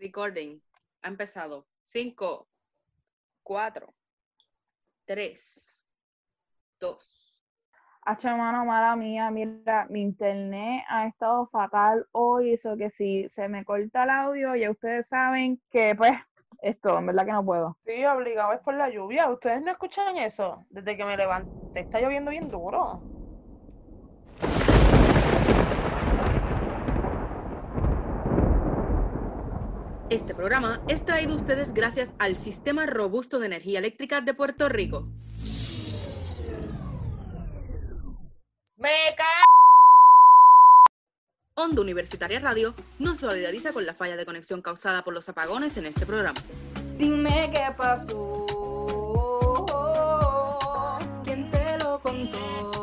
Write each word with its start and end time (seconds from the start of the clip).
Recording. 0.00 0.60
Ha 1.02 1.08
empezado. 1.08 1.66
5, 1.84 2.48
4, 3.42 3.94
3, 5.06 5.66
2. 6.78 7.34
Hacho, 8.02 8.28
mano, 8.36 8.64
mala 8.64 8.96
mía, 8.96 9.30
mira, 9.30 9.86
mi 9.90 10.00
internet 10.00 10.84
ha 10.88 11.06
estado 11.06 11.46
fatal 11.48 12.06
hoy, 12.12 12.54
eso 12.54 12.76
que 12.76 12.90
si 12.90 13.28
se 13.28 13.48
me 13.48 13.64
corta 13.64 14.04
el 14.04 14.10
audio, 14.10 14.54
ya 14.56 14.70
ustedes 14.70 15.08
saben 15.08 15.60
que, 15.70 15.94
pues, 15.94 16.12
esto, 16.62 16.98
en 16.98 17.06
verdad 17.06 17.26
que 17.26 17.32
no 17.32 17.44
puedo. 17.44 17.76
Sí, 17.84 18.04
obligado 18.06 18.52
es 18.52 18.60
por 18.60 18.74
la 18.74 18.88
lluvia. 18.88 19.28
¿Ustedes 19.30 19.62
no 19.62 19.70
escuchan 19.70 20.16
eso? 20.16 20.64
Desde 20.70 20.96
que 20.96 21.04
me 21.04 21.16
levanté 21.16 21.50
está 21.74 22.00
lloviendo 22.00 22.30
bien 22.30 22.48
duro. 22.48 23.04
Este 30.10 30.34
programa 30.34 30.80
es 30.88 31.04
traído 31.04 31.34
a 31.34 31.36
ustedes 31.36 31.74
gracias 31.74 32.10
al 32.18 32.38
Sistema 32.38 32.86
Robusto 32.86 33.38
de 33.38 33.44
Energía 33.44 33.78
Eléctrica 33.78 34.22
de 34.22 34.32
Puerto 34.32 34.66
Rico. 34.70 35.06
¡Me 38.78 39.14
ca... 39.18 39.44
Onda 41.56 41.82
Universitaria 41.82 42.40
Radio 42.40 42.74
nos 42.98 43.18
solidariza 43.18 43.74
con 43.74 43.84
la 43.84 43.92
falla 43.92 44.16
de 44.16 44.24
conexión 44.24 44.62
causada 44.62 45.04
por 45.04 45.12
los 45.12 45.28
apagones 45.28 45.76
en 45.76 45.84
este 45.84 46.06
programa. 46.06 46.40
Dime 46.96 47.50
qué 47.52 47.70
pasó. 47.76 48.46
¿Quién 51.22 51.50
te 51.50 51.78
lo 51.84 52.00
contó? 52.00 52.77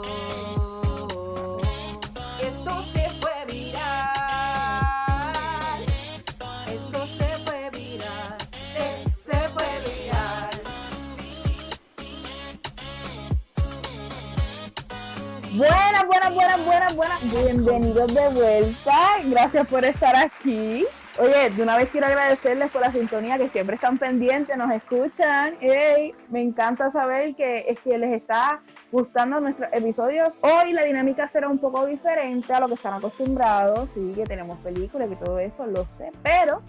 Buenas, 15.57 16.05
buenas, 16.05 16.35
buenas, 16.35 16.65
buenas, 16.65 16.95
buenas. 16.97 17.31
Bienvenidos 17.31 18.13
de 18.13 18.27
vuelta. 18.29 18.91
Gracias 19.23 19.65
por 19.67 19.85
estar 19.85 20.13
aquí. 20.13 20.85
Oye, 21.17 21.49
de 21.49 21.63
una 21.63 21.77
vez 21.77 21.89
quiero 21.91 22.07
agradecerles 22.07 22.69
por 22.71 22.81
la 22.81 22.91
sintonía 22.91 23.37
que 23.37 23.47
siempre 23.47 23.75
están 23.75 23.97
pendientes, 23.97 24.57
nos 24.57 24.69
escuchan. 24.71 25.53
Ey, 25.61 26.13
me 26.27 26.41
encanta 26.41 26.91
saber 26.91 27.35
que 27.35 27.69
es 27.69 27.79
que 27.79 27.97
les 27.97 28.21
está 28.21 28.59
gustando 28.91 29.39
nuestros 29.39 29.69
episodios. 29.71 30.37
Hoy 30.41 30.73
la 30.73 30.83
dinámica 30.83 31.25
será 31.29 31.47
un 31.47 31.59
poco 31.59 31.85
diferente 31.85 32.51
a 32.51 32.59
lo 32.59 32.67
que 32.67 32.73
están 32.73 32.95
acostumbrados. 32.95 33.89
Sí, 33.93 34.11
que 34.13 34.25
tenemos 34.25 34.57
películas 34.59 35.09
y 35.09 35.15
todo 35.15 35.39
eso, 35.39 35.65
lo 35.67 35.85
sé. 35.97 36.11
Pero 36.21 36.63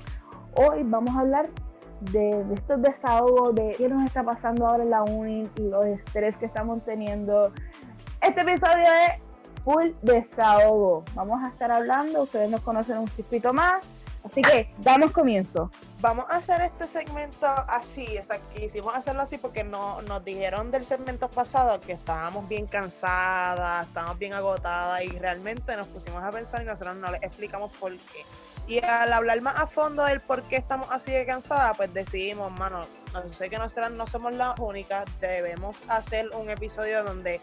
hoy 0.55 0.83
vamos 0.84 1.17
a 1.17 1.21
hablar 1.21 1.48
de, 2.00 2.45
estos 2.55 2.83
desahogos, 2.83 3.55
de 3.55 3.75
qué 3.77 3.89
nos 3.89 4.05
está 4.05 4.23
pasando 4.23 4.67
ahora 4.67 4.83
en 4.83 4.91
la 4.91 5.03
uni 5.03 5.48
y 5.56 5.62
los 5.62 5.87
estrés 5.87 6.37
que 6.37 6.47
estamos 6.47 6.84
teniendo. 6.84 7.53
Este 8.20 8.41
episodio 8.41 8.84
es 8.84 9.62
full 9.64 9.91
desahogo. 10.03 11.05
Vamos 11.14 11.42
a 11.42 11.48
estar 11.48 11.70
hablando, 11.70 12.22
ustedes 12.22 12.50
nos 12.50 12.61
conocen 12.62 12.98
un 12.98 13.09
chispito 13.09 13.53
más. 13.53 13.84
Así 14.25 14.42
que 14.42 14.69
damos 14.78 15.12
comienzo. 15.12 15.70
Vamos 16.00 16.25
a 16.28 16.37
hacer 16.37 16.61
este 16.62 16.89
segmento 16.89 17.47
así, 17.47 18.17
exacto. 18.17 18.44
Quisimos 18.56 18.92
hacerlo 18.94 19.22
así 19.22 19.39
porque 19.39 19.62
no, 19.62 20.03
nos 20.03 20.25
dijeron 20.25 20.72
del 20.72 20.84
segmento 20.84 21.28
pasado 21.28 21.81
que 21.81 21.92
estábamos 21.92 22.48
bien 22.48 22.67
cansadas, 22.67 23.87
estábamos 23.87 24.19
bien 24.19 24.34
agotadas 24.34 25.03
y 25.05 25.11
realmente 25.11 25.77
nos 25.77 25.87
pusimos 25.87 26.25
a 26.25 26.31
pensar 26.33 26.62
y 26.62 26.64
nosotros 26.64 26.97
no 26.97 27.11
les 27.12 27.22
explicamos 27.22 27.70
por 27.77 27.92
qué. 27.92 28.25
Y 28.67 28.81
al 28.81 29.12
hablar 29.12 29.41
más 29.42 29.61
a 29.61 29.69
fondo 29.69 30.03
del 30.05 30.20
por 30.20 30.42
qué 30.42 30.56
estamos 30.56 30.89
así 30.91 31.12
de 31.12 31.25
cansadas, 31.25 31.77
pues 31.77 31.94
decidimos, 31.94 32.50
mano, 32.50 32.81
no 33.12 33.33
sé 33.33 33.48
que 33.48 33.59
nosotras 33.59 33.92
no 33.92 34.09
somos 34.09 34.34
las 34.34 34.59
únicas, 34.59 35.05
debemos 35.20 35.77
hacer 35.89 36.31
un 36.34 36.50
episodio 36.50 37.05
donde 37.05 37.41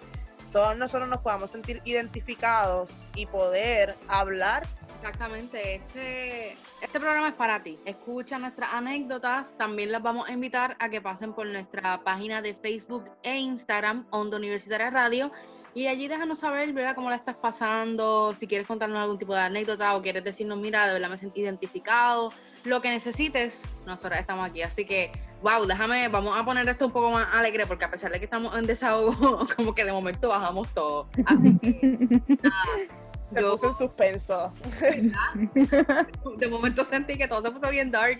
todos 0.53 0.77
nosotros 0.77 1.09
nos 1.09 1.19
podamos 1.19 1.51
sentir 1.51 1.81
identificados 1.83 3.05
y 3.15 3.25
poder 3.25 3.95
hablar 4.07 4.65
Exactamente, 5.03 5.75
este, 5.75 6.55
este 6.79 6.97
programa 6.97 7.27
es 7.27 7.33
para 7.33 7.61
ti. 7.61 7.77
Escucha 7.83 8.39
nuestras 8.39 8.73
anécdotas, 8.73 9.53
también 9.57 9.91
las 9.91 10.01
vamos 10.01 10.29
a 10.29 10.31
invitar 10.31 10.77
a 10.79 10.87
que 10.87 11.01
pasen 11.01 11.33
por 11.33 11.45
nuestra 11.45 12.01
página 12.05 12.41
de 12.41 12.53
Facebook 12.53 13.11
e 13.21 13.37
Instagram, 13.37 14.07
Onda 14.11 14.37
Universitaria 14.37 14.89
Radio, 14.91 15.29
y 15.75 15.87
allí 15.87 16.07
déjanos 16.07 16.39
saber, 16.39 16.71
¿verdad?, 16.71 16.95
cómo 16.95 17.09
la 17.09 17.17
estás 17.17 17.35
pasando, 17.35 18.33
si 18.33 18.47
quieres 18.47 18.65
contarnos 18.65 18.97
algún 18.97 19.19
tipo 19.19 19.33
de 19.33 19.41
anécdota 19.41 19.93
o 19.93 20.01
quieres 20.01 20.23
decirnos, 20.23 20.57
mira, 20.57 20.87
de 20.87 20.93
verdad 20.93 21.09
me 21.09 21.17
sentí 21.17 21.41
identificado, 21.41 22.31
lo 22.63 22.81
que 22.81 22.89
necesites, 22.89 23.63
nosotros 23.85 24.17
estamos 24.17 24.49
aquí. 24.49 24.61
Así 24.61 24.85
que, 24.85 25.11
wow, 25.43 25.65
déjame, 25.65 26.07
vamos 26.07 26.39
a 26.39 26.43
poner 26.45 26.67
esto 26.69 26.87
un 26.87 26.93
poco 26.93 27.11
más 27.11 27.27
alegre, 27.33 27.65
porque 27.65 27.83
a 27.85 27.91
pesar 27.91 28.11
de 28.11 28.17
que 28.17 28.25
estamos 28.25 28.57
en 28.57 28.65
desahogo, 28.65 29.45
como 29.55 29.75
que 29.75 29.83
de 29.83 29.91
momento 29.91 30.29
bajamos 30.29 30.69
todo. 30.69 31.09
Así 31.25 31.57
que, 31.59 32.21
nada. 32.41 33.41
Yo- 33.41 33.51
puso 33.53 33.67
en 33.67 33.73
suspenso. 33.73 34.53
De 36.37 36.47
momento 36.47 36.83
sentí 36.83 37.17
que 37.17 37.27
todo 37.27 37.41
se 37.41 37.49
puso 37.49 37.67
bien 37.71 37.89
dark. 37.89 38.19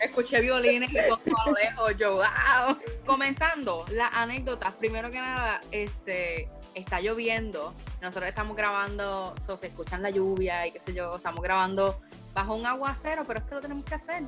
Escuché 0.00 0.40
violines 0.40 0.90
y 0.90 0.94
todo 0.94 1.20
a 1.44 1.50
lo 1.50 1.56
lejos. 1.56 1.96
Yo, 1.98 2.12
wow. 2.14 2.78
Comenzando 3.04 3.84
las 3.90 4.14
anécdotas. 4.14 4.72
Primero 4.74 5.10
que 5.10 5.18
nada, 5.18 5.60
este, 5.72 6.48
está 6.74 7.00
lloviendo. 7.02 7.74
Nosotros 8.00 8.30
estamos 8.30 8.56
grabando, 8.56 9.34
so, 9.44 9.58
se 9.58 9.66
escuchan 9.66 10.00
la 10.02 10.08
lluvia 10.08 10.66
y 10.66 10.72
qué 10.72 10.80
sé 10.80 10.94
yo. 10.94 11.16
Estamos 11.16 11.42
grabando 11.42 12.00
bajo 12.32 12.54
un 12.54 12.64
aguacero, 12.64 13.24
pero 13.26 13.40
es 13.40 13.44
que 13.44 13.54
lo 13.56 13.60
tenemos 13.60 13.84
que 13.84 13.94
hacer. 13.94 14.22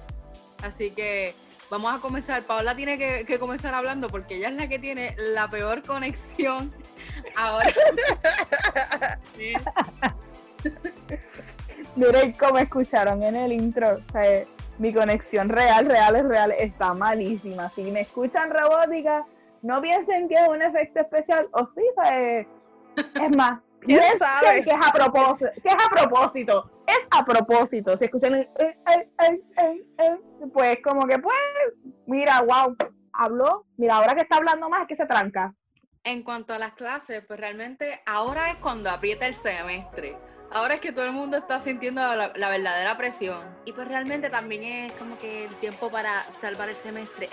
Así 0.62 0.91
que 0.91 1.34
vamos 1.71 1.95
a 1.95 2.01
comenzar. 2.01 2.43
Paola 2.43 2.75
tiene 2.75 2.99
que, 2.99 3.25
que 3.25 3.39
comenzar 3.39 3.75
hablando 3.75 4.09
porque 4.09 4.37
ella 4.37 4.49
es 4.49 4.55
la 4.55 4.69
que 4.69 4.79
tiene 4.79 5.15
la 5.19 5.49
peor 5.49 5.83
conexión 5.83 6.73
ahora. 7.37 7.73
Sí. 9.37 9.53
Miren 11.97 12.33
cómo 12.33 12.59
escucharon 12.59 13.23
en 13.23 13.37
el 13.37 13.53
intro. 13.53 13.99
O 14.09 14.12
sea, 14.12 14.45
mi 14.79 14.93
conexión 14.93 15.49
real, 15.49 15.87
real, 15.87 16.17
es 16.17 16.25
real, 16.25 16.53
está 16.53 16.95
malísima. 16.95 17.71
Si 17.71 17.83
me 17.83 18.03
escuchan 18.03 18.50
robótica, 18.50 19.25
no 19.62 19.81
piensen 19.81 20.29
que 20.29 20.35
es 20.35 20.49
un 20.49 20.62
efecto 20.62 21.00
especial. 21.00 21.49
O 21.53 21.69
sí, 21.75 21.83
o 21.91 21.95
sea, 22.03 22.39
es 22.39 22.47
es 22.99 23.37
más, 23.37 23.61
¿Quién 23.81 24.03
sabe? 24.19 24.65
que 24.65 24.71
es 24.71 24.87
a 24.87 24.93
propósito. 24.93 25.50
Que 25.62 25.69
es 25.69 25.75
a 25.75 25.91
propósito. 25.91 26.71
Es 26.88 27.00
a 27.10 27.22
propósito. 27.22 27.99
Si 27.99 28.06
escuchan 28.06 28.34
el, 28.34 28.49
eh, 28.59 28.78
eh, 28.88 29.10
eh, 29.22 29.41
eh, 29.59 29.84
eh, 29.99 30.19
pues 30.54 30.78
como 30.82 31.06
que 31.06 31.19
pues, 31.19 31.37
mira, 32.06 32.41
wow, 32.41 32.75
habló. 33.12 33.66
Mira, 33.76 33.97
ahora 33.97 34.15
que 34.15 34.22
está 34.22 34.37
hablando 34.37 34.71
más 34.71 34.81
es 34.82 34.88
que 34.88 34.97
se 34.97 35.04
tranca. 35.04 35.54
En 36.03 36.22
cuanto 36.22 36.54
a 36.54 36.59
las 36.59 36.72
clases, 36.72 37.22
pues 37.26 37.38
realmente 37.38 38.00
ahora 38.06 38.50
es 38.53 38.56
cuando 38.56 38.88
aprieta 38.88 39.26
el 39.26 39.34
semestre. 39.34 40.16
Ahora 40.50 40.75
es 40.75 40.81
que 40.81 40.93
todo 40.93 41.04
el 41.04 41.12
mundo 41.12 41.37
está 41.37 41.60
sintiendo 41.60 42.00
la, 42.00 42.32
la 42.34 42.49
verdadera 42.49 42.97
presión. 42.97 43.43
Y 43.66 43.72
pues 43.72 43.87
realmente 43.87 44.31
también 44.31 44.62
es 44.62 44.93
como 44.93 45.19
que 45.19 45.44
el 45.44 45.55
tiempo 45.56 45.91
para 45.91 46.25
salvar 46.41 46.70
el 46.70 46.76
semestre. 46.76 47.28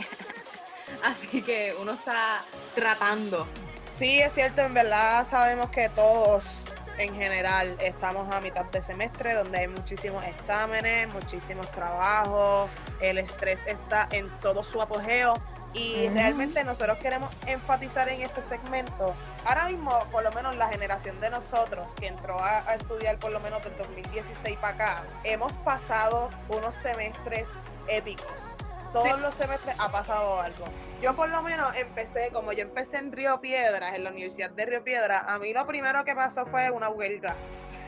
Así 1.01 1.41
que 1.41 1.73
uno 1.81 1.93
está 1.93 2.41
tratando. 2.75 3.47
Sí, 3.91 4.19
es 4.19 4.33
cierto, 4.33 4.63
en 4.63 4.73
verdad 4.73 5.25
sabemos 5.25 5.69
que 5.69 5.87
todos 5.87 6.65
en 6.97 7.15
general 7.15 7.75
estamos 7.79 8.33
a 8.33 8.41
mitad 8.41 8.65
de 8.65 8.81
semestre 8.81 9.33
donde 9.33 9.59
hay 9.59 9.67
muchísimos 9.67 10.23
exámenes, 10.25 11.11
muchísimos 11.13 11.69
trabajos, 11.71 12.69
el 13.01 13.17
estrés 13.17 13.61
está 13.67 14.07
en 14.11 14.29
todo 14.39 14.63
su 14.63 14.81
apogeo 14.81 15.33
y 15.73 16.07
realmente 16.09 16.63
nosotros 16.63 16.97
queremos 16.99 17.29
enfatizar 17.47 18.07
en 18.07 18.21
este 18.21 18.41
segmento, 18.41 19.13
ahora 19.45 19.67
mismo 19.67 19.91
por 20.09 20.23
lo 20.23 20.31
menos 20.31 20.55
la 20.55 20.69
generación 20.69 21.19
de 21.19 21.29
nosotros 21.29 21.91
que 21.99 22.07
entró 22.07 22.39
a, 22.39 22.59
a 22.69 22.75
estudiar 22.75 23.17
por 23.19 23.31
lo 23.31 23.41
menos 23.41 23.61
del 23.63 23.77
2016 23.77 24.57
para 24.59 24.73
acá, 24.73 25.03
hemos 25.25 25.53
pasado 25.57 26.29
unos 26.49 26.75
semestres 26.75 27.65
épicos. 27.89 28.55
Todos 28.95 29.15
Sí. 29.15 29.21
los 29.21 29.35
semestres 29.35 29.75
ha 29.79 29.91
pasado 29.91 30.39
algo. 30.41 30.67
Yo 31.01 31.15
por 31.15 31.29
lo 31.29 31.41
menos 31.43 31.75
empecé, 31.75 32.29
como 32.31 32.53
yo 32.53 32.61
empecé 32.61 32.97
en 32.97 33.11
Río 33.11 33.41
Piedras, 33.41 33.93
en 33.95 34.03
la 34.05 34.09
Universidad 34.11 34.49
de 34.51 34.65
Río 34.65 34.83
Piedras, 34.83 35.23
a 35.27 35.37
mí 35.37 35.53
lo 35.53 35.67
primero 35.67 36.03
que 36.05 36.15
pasó 36.15 36.45
fue 36.45 36.71
una 36.71 36.89
huelga. 36.89 37.35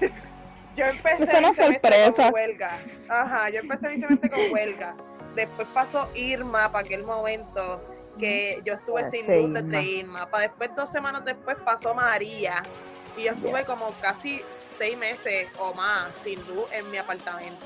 yo 0.76 0.86
empecé 0.86 1.24
Eso 1.24 1.42
no 1.42 1.50
mi 1.50 1.56
sorpresa. 1.56 2.24
con 2.26 2.34
huelga. 2.34 2.72
Ajá, 3.10 3.50
yo 3.50 3.60
empecé 3.62 3.90
mi 3.90 3.98
semestre 3.98 4.30
con 4.30 4.52
huelga. 4.52 4.96
Después 5.36 5.68
pasó 5.74 6.10
Irma 6.14 6.72
para 6.72 6.86
aquel 6.86 7.04
momento 7.04 7.82
que 8.20 8.60
yo 8.66 8.74
estuve 8.74 9.06
sin 9.06 9.28
luz 9.28 9.54
desde 9.54 9.82
Irma. 9.84 10.30
Para 10.30 10.44
después, 10.44 10.76
dos 10.76 10.90
semanas 10.90 11.24
después, 11.24 11.56
pasó 11.64 11.94
María. 11.94 12.64
Y 13.16 13.24
yo 13.24 13.32
estuve 13.32 13.64
como 13.66 13.88
casi 14.02 14.42
seis 14.78 14.98
meses 14.98 15.48
o 15.60 15.74
más 15.74 16.14
sin 16.16 16.40
luz 16.48 16.72
en 16.72 16.90
mi 16.92 16.98
apartamento 16.98 17.66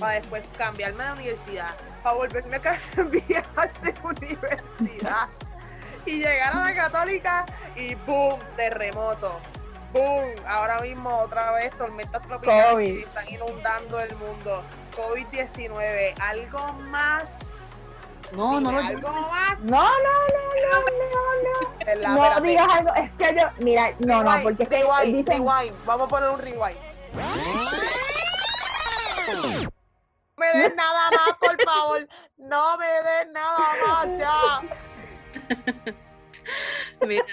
para 0.00 0.14
después 0.14 0.46
cambiarme 0.56 1.04
de 1.04 1.12
universidad, 1.12 1.68
para 2.06 2.18
volverme 2.18 2.56
a 2.56 2.60
cambiar 2.94 3.44
de 3.82 3.94
universidad 4.00 5.28
y 6.04 6.18
llegar 6.18 6.54
a 6.54 6.60
la 6.70 6.74
católica 6.76 7.44
y 7.74 7.96
boom, 7.96 8.38
terremoto, 8.54 9.40
boom, 9.92 10.30
ahora 10.46 10.78
mismo 10.82 11.18
otra 11.18 11.50
vez 11.50 11.76
tormentas 11.76 12.22
tropicales 12.22 12.70
COVID. 12.70 12.94
que 12.94 13.00
están 13.00 13.28
inundando 13.28 14.00
el 14.00 14.14
mundo. 14.14 14.62
COVID-19, 14.96 16.14
algo 16.20 16.72
más. 16.92 17.96
No, 18.36 18.60
no 18.60 18.70
lo 18.70 18.78
algo 18.78 19.10
más. 19.10 19.58
No, 19.62 19.82
no, 19.82 19.90
no, 19.90 20.78
no, 20.78 20.78
no, 22.04 22.14
no. 22.14 22.34
No 22.34 22.40
digas 22.40 22.68
algo, 22.72 22.94
es 22.94 23.10
que 23.14 23.34
yo, 23.34 23.48
mira, 23.58 23.90
no, 23.98 24.22
no, 24.22 24.30
Rewind, 24.30 24.42
porque 24.44 24.62
es 24.62 24.68
que 24.68 24.84
rewind, 24.84 25.16
dicen, 25.16 25.44
rewind. 25.44 25.74
Vamos 25.84 26.06
a 26.06 26.08
poner 26.08 26.30
un 26.30 26.38
rewind. 26.38 26.78
No 30.38 30.44
me 30.44 30.62
des 30.62 30.74
nada 30.76 31.10
más, 31.10 31.38
por 31.40 31.64
favor. 31.64 32.08
No 32.36 32.76
me 32.76 32.86
des 32.86 33.32
nada 33.32 33.76
más, 33.86 34.18
ya. 34.18 34.60
Mira, 37.06 37.24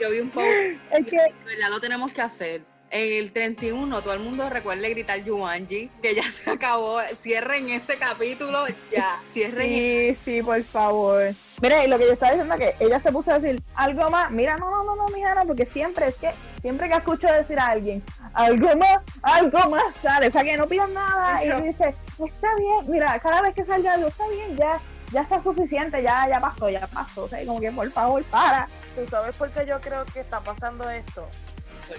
yo 0.00 0.10
vi 0.10 0.18
un 0.18 0.30
post, 0.30 0.46
es 0.90 1.06
que, 1.06 1.18
ya 1.60 1.68
lo 1.68 1.80
tenemos 1.80 2.12
que 2.12 2.22
hacer. 2.22 2.62
En 2.90 3.12
el 3.12 3.32
31, 3.32 4.02
todo 4.02 4.12
el 4.12 4.18
mundo 4.18 4.50
recuerde 4.50 4.90
gritar 4.90 5.24
Jumanji, 5.24 5.88
que 6.02 6.16
ya 6.16 6.24
se 6.32 6.50
acabó. 6.50 7.00
Cierren 7.22 7.68
este 7.68 7.96
capítulo 7.96 8.66
ya. 8.90 9.22
Cierren 9.32 9.68
sí, 9.68 10.18
sí, 10.24 10.42
por 10.42 10.60
favor. 10.64 11.32
Mira, 11.62 11.84
y 11.84 11.88
lo 11.88 11.96
que 11.96 12.06
yo 12.06 12.12
estaba 12.14 12.32
diciendo 12.32 12.56
que 12.56 12.74
ella 12.80 12.98
se 12.98 13.12
puso 13.12 13.30
a 13.30 13.38
decir 13.38 13.62
algo 13.76 14.10
más, 14.10 14.32
mira, 14.32 14.56
no, 14.56 14.68
no, 14.68 14.82
no, 14.82 14.96
no, 14.96 15.06
mija, 15.14 15.32
no, 15.34 15.44
porque 15.44 15.66
siempre 15.66 16.08
es 16.08 16.16
que, 16.16 16.32
siempre 16.60 16.88
que 16.88 16.96
escucho 16.96 17.28
decir 17.28 17.60
a 17.60 17.66
alguien, 17.66 18.02
algo 18.34 18.76
más, 18.76 19.02
algo 19.22 19.70
más, 19.70 19.94
sale, 20.02 20.28
o 20.28 20.30
sea, 20.30 20.42
que 20.44 20.56
no 20.56 20.66
pidan 20.66 20.92
nada, 20.94 21.44
y 21.44 21.62
dice, 21.62 21.94
está 22.18 22.48
bien, 22.56 22.90
mira, 22.90 23.18
cada 23.20 23.42
vez 23.42 23.54
que 23.54 23.64
salga 23.64 23.94
algo, 23.94 24.08
está 24.08 24.26
bien, 24.28 24.56
ya, 24.56 24.80
ya 25.12 25.22
está 25.22 25.42
suficiente, 25.42 26.02
ya, 26.02 26.28
ya 26.28 26.40
pasó, 26.40 26.68
ya 26.70 26.86
pasó, 26.86 27.24
o 27.24 27.28
sea, 27.28 27.44
como 27.44 27.60
que 27.60 27.72
por 27.72 27.90
favor, 27.90 28.22
para. 28.24 28.68
¿Tú 28.94 29.06
sabes 29.08 29.36
por 29.36 29.50
qué 29.50 29.66
yo 29.66 29.80
creo 29.80 30.04
que 30.06 30.20
está 30.20 30.40
pasando 30.40 30.88
esto? 30.90 31.28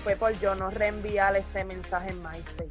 Fue 0.04 0.16
por 0.16 0.31
yo 0.39 0.56
no 0.56 0.69
reenviar 0.69 1.36
ese 1.36 1.66
mensaje 1.66 2.12
en 2.12 2.19
MySpace. 2.22 2.69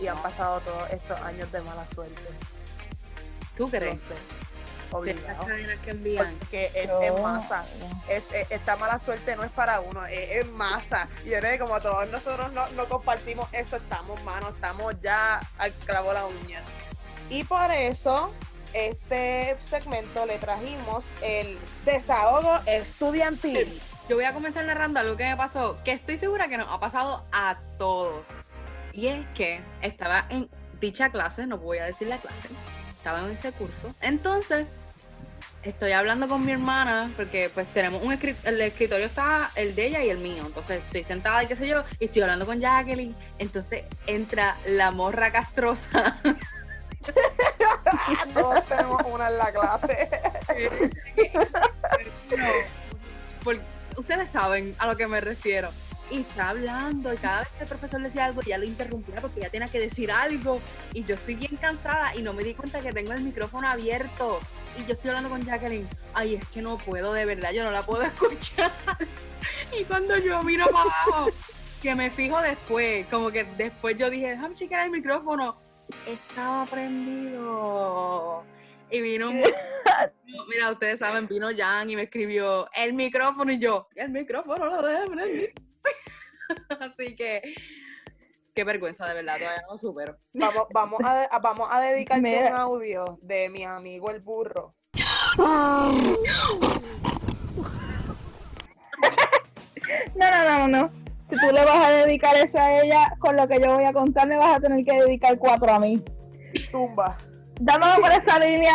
Y 0.00 0.06
han 0.06 0.16
pasado 0.18 0.60
todos 0.60 0.90
estos 0.90 1.20
años 1.20 1.50
de 1.52 1.60
mala 1.60 1.86
suerte. 1.86 2.22
¿Tú 3.56 3.64
No 3.64 3.70
crees? 3.70 4.02
sé. 4.02 4.14
Obligado. 4.90 5.46
cadenas 5.46 5.76
que 5.78 5.90
envían. 5.90 6.34
Porque 6.38 6.70
es 6.74 6.88
No. 6.88 7.02
en 7.02 7.22
masa. 7.22 7.64
Es, 8.08 8.24
es- 8.32 8.50
esta 8.50 8.76
mala 8.76 8.98
suerte 8.98 9.34
no 9.36 9.42
es 9.44 9.50
para 9.50 9.80
uno, 9.80 10.04
es 10.06 10.44
en 10.44 10.52
masa. 10.56 11.08
Y 11.24 11.32
es 11.32 11.60
como 11.60 11.80
todos 11.80 12.08
nosotros 12.10 12.52
no, 12.52 12.68
no 12.70 12.88
compartimos 12.88 13.48
eso, 13.52 13.76
estamos 13.76 14.22
manos, 14.24 14.54
estamos 14.54 14.94
ya 15.02 15.40
al 15.58 15.72
clavo 15.72 16.12
la 16.12 16.26
uña. 16.26 16.60
Y 17.30 17.44
por 17.44 17.70
eso, 17.70 18.32
este 18.72 19.56
segmento 19.68 20.26
le 20.26 20.38
trajimos 20.38 21.04
el 21.22 21.58
desahogo 21.84 22.60
estudiantil. 22.66 23.80
Yo 24.08 24.16
voy 24.16 24.24
a 24.26 24.32
comenzar 24.34 24.64
narrando 24.66 25.00
algo 25.00 25.16
que 25.16 25.24
me 25.24 25.36
pasó, 25.36 25.78
que 25.84 25.92
estoy 25.92 26.18
segura 26.18 26.48
que 26.48 26.58
nos 26.58 26.70
ha 26.70 26.78
pasado 26.78 27.24
a 27.32 27.56
todos. 27.78 28.26
Y 28.92 29.06
es 29.06 29.26
que 29.34 29.62
estaba 29.80 30.26
en 30.28 30.50
dicha 30.80 31.10
clase, 31.10 31.46
no 31.46 31.56
voy 31.58 31.78
a 31.78 31.84
decir 31.84 32.08
la 32.08 32.18
clase, 32.18 32.48
estaba 33.04 33.20
en 33.20 33.36
ese 33.36 33.52
curso. 33.52 33.94
Entonces, 34.00 34.66
estoy 35.62 35.92
hablando 35.92 36.26
con 36.26 36.42
mi 36.42 36.52
hermana, 36.52 37.12
porque 37.16 37.50
pues 37.52 37.66
tenemos 37.74 38.02
un 38.02 38.14
escritorio, 38.14 38.48
el 38.48 38.60
escritorio 38.62 39.04
está 39.04 39.50
el 39.56 39.74
de 39.74 39.88
ella 39.88 40.02
y 40.02 40.08
el 40.08 40.18
mío. 40.18 40.42
Entonces 40.46 40.82
estoy 40.82 41.04
sentada 41.04 41.44
y 41.44 41.46
qué 41.46 41.54
sé 41.54 41.68
yo, 41.68 41.84
y 42.00 42.06
estoy 42.06 42.22
hablando 42.22 42.46
con 42.46 42.60
Jacqueline. 42.60 43.14
Entonces 43.38 43.84
entra 44.06 44.56
la 44.66 44.90
morra 44.90 45.30
castrosa. 45.30 46.16
Todos 48.32 48.64
tenemos 48.64 49.02
una 49.04 49.28
en 49.28 49.38
la 49.38 49.52
clase. 49.52 50.08
No, 52.36 52.46
porque 53.44 53.62
ustedes 53.96 54.28
saben 54.30 54.74
a 54.78 54.86
lo 54.86 54.96
que 54.96 55.06
me 55.06 55.20
refiero. 55.20 55.70
Y 56.10 56.20
está 56.20 56.50
hablando, 56.50 57.12
y 57.12 57.16
cada 57.16 57.40
vez 57.40 57.48
que 57.56 57.62
el 57.64 57.68
profesor 57.68 58.02
decía 58.02 58.26
algo, 58.26 58.42
ya 58.42 58.58
lo 58.58 58.64
interrumpía 58.64 59.16
porque 59.20 59.40
ya 59.40 59.48
tenía 59.48 59.68
que 59.68 59.80
decir 59.80 60.12
algo. 60.12 60.60
Y 60.92 61.02
yo 61.04 61.14
estoy 61.14 61.34
bien 61.34 61.56
cansada 61.56 62.14
y 62.14 62.22
no 62.22 62.34
me 62.34 62.44
di 62.44 62.54
cuenta 62.54 62.80
que 62.80 62.92
tengo 62.92 63.12
el 63.12 63.22
micrófono 63.22 63.68
abierto. 63.68 64.40
Y 64.78 64.86
yo 64.86 64.94
estoy 64.94 65.10
hablando 65.10 65.30
con 65.30 65.44
Jacqueline. 65.44 65.88
Ay, 66.12 66.34
es 66.34 66.48
que 66.48 66.60
no 66.62 66.76
puedo, 66.78 67.12
de 67.12 67.24
verdad, 67.24 67.52
yo 67.52 67.64
no 67.64 67.70
la 67.70 67.82
puedo 67.82 68.02
escuchar. 68.04 68.70
Y 69.78 69.84
cuando 69.84 70.18
yo 70.18 70.42
miro 70.42 70.66
para 70.66 70.90
abajo, 70.90 71.30
que 71.82 71.94
me 71.94 72.10
fijo 72.10 72.40
después, 72.40 73.06
como 73.06 73.30
que 73.30 73.44
después 73.56 73.96
yo 73.96 74.10
dije, 74.10 74.30
déjame 74.30 74.54
chequear 74.54 74.86
el 74.86 74.90
micrófono. 74.90 75.56
Estaba 76.06 76.66
prendido. 76.66 78.44
Y 78.90 79.00
vino 79.00 79.30
un 79.30 79.42
Mira, 80.48 80.70
ustedes 80.70 80.98
saben, 80.98 81.26
vino 81.26 81.48
Jan 81.56 81.90
y 81.90 81.96
me 81.96 82.02
escribió 82.02 82.68
el 82.74 82.94
micrófono 82.94 83.52
y 83.52 83.58
yo, 83.58 83.88
el 83.94 84.10
micrófono 84.10 84.66
lo 84.66 84.86
dejé 84.86 85.10
prendido". 85.10 85.48
Así 86.80 87.16
que, 87.16 87.54
qué 88.54 88.64
vergüenza, 88.64 89.06
de 89.06 89.14
verdad, 89.14 89.36
todavía 89.38 89.62
no 89.70 89.78
supero. 89.78 90.16
Vamos, 90.34 90.66
vamos, 90.72 91.00
a, 91.04 91.38
vamos 91.40 91.68
a 91.70 91.80
dedicarte 91.80 92.22
Mira. 92.22 92.50
un 92.50 92.56
audio 92.56 93.18
de 93.22 93.48
mi 93.48 93.64
amigo 93.64 94.10
el 94.10 94.20
burro. 94.20 94.70
No, 100.14 100.30
no, 100.30 100.44
no, 100.44 100.68
no, 100.68 100.68
no. 100.68 100.90
Si 101.28 101.36
tú 101.38 101.46
le 101.52 101.64
vas 101.64 101.84
a 101.84 101.90
dedicar 101.90 102.36
eso 102.36 102.58
a 102.58 102.80
ella, 102.82 103.14
con 103.18 103.36
lo 103.36 103.48
que 103.48 103.58
yo 103.60 103.74
voy 103.74 103.84
a 103.84 103.92
contar, 103.92 104.28
le 104.28 104.36
vas 104.36 104.56
a 104.56 104.60
tener 104.60 104.84
que 104.84 104.92
dedicar 105.00 105.38
cuatro 105.38 105.72
a 105.72 105.78
mí. 105.80 106.02
Zumba. 106.70 107.16
Dándome 107.60 108.00
por 108.00 108.10
esa 108.12 108.38
línea, 108.40 108.74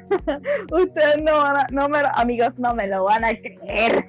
ustedes 0.72 1.22
no 1.22 1.36
van 1.38 1.56
a, 1.58 1.66
no 1.70 1.86
me 1.88 2.00
lo- 2.02 2.08
amigos, 2.16 2.58
no 2.58 2.74
me 2.74 2.86
lo 2.88 3.04
van 3.04 3.24
a 3.24 3.28
creer. 3.28 4.06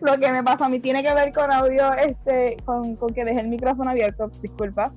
Lo 0.00 0.18
que 0.18 0.32
me 0.32 0.42
pasó 0.42 0.64
a 0.64 0.68
mí 0.68 0.80
tiene 0.80 1.02
que 1.02 1.12
ver 1.14 1.32
con 1.32 1.50
audio, 1.52 1.92
este, 1.94 2.56
con, 2.64 2.96
con 2.96 3.12
que 3.14 3.24
dejé 3.24 3.40
el 3.40 3.48
micrófono 3.48 3.90
abierto, 3.90 4.28
disculpa. 4.40 4.92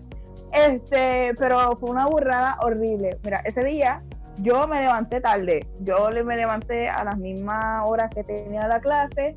Este, 0.51 1.33
pero 1.37 1.75
fue 1.77 1.91
una 1.91 2.07
burrada 2.07 2.57
horrible. 2.61 3.17
Mira, 3.23 3.41
ese 3.45 3.63
día 3.63 3.99
yo 4.37 4.67
me 4.67 4.81
levanté 4.81 5.21
tarde. 5.21 5.65
Yo 5.81 6.09
me 6.25 6.35
levanté 6.35 6.87
a 6.89 7.03
las 7.03 7.17
mismas 7.17 7.87
horas 7.87 8.09
que 8.13 8.23
tenía 8.23 8.67
la 8.67 8.79
clase. 8.79 9.35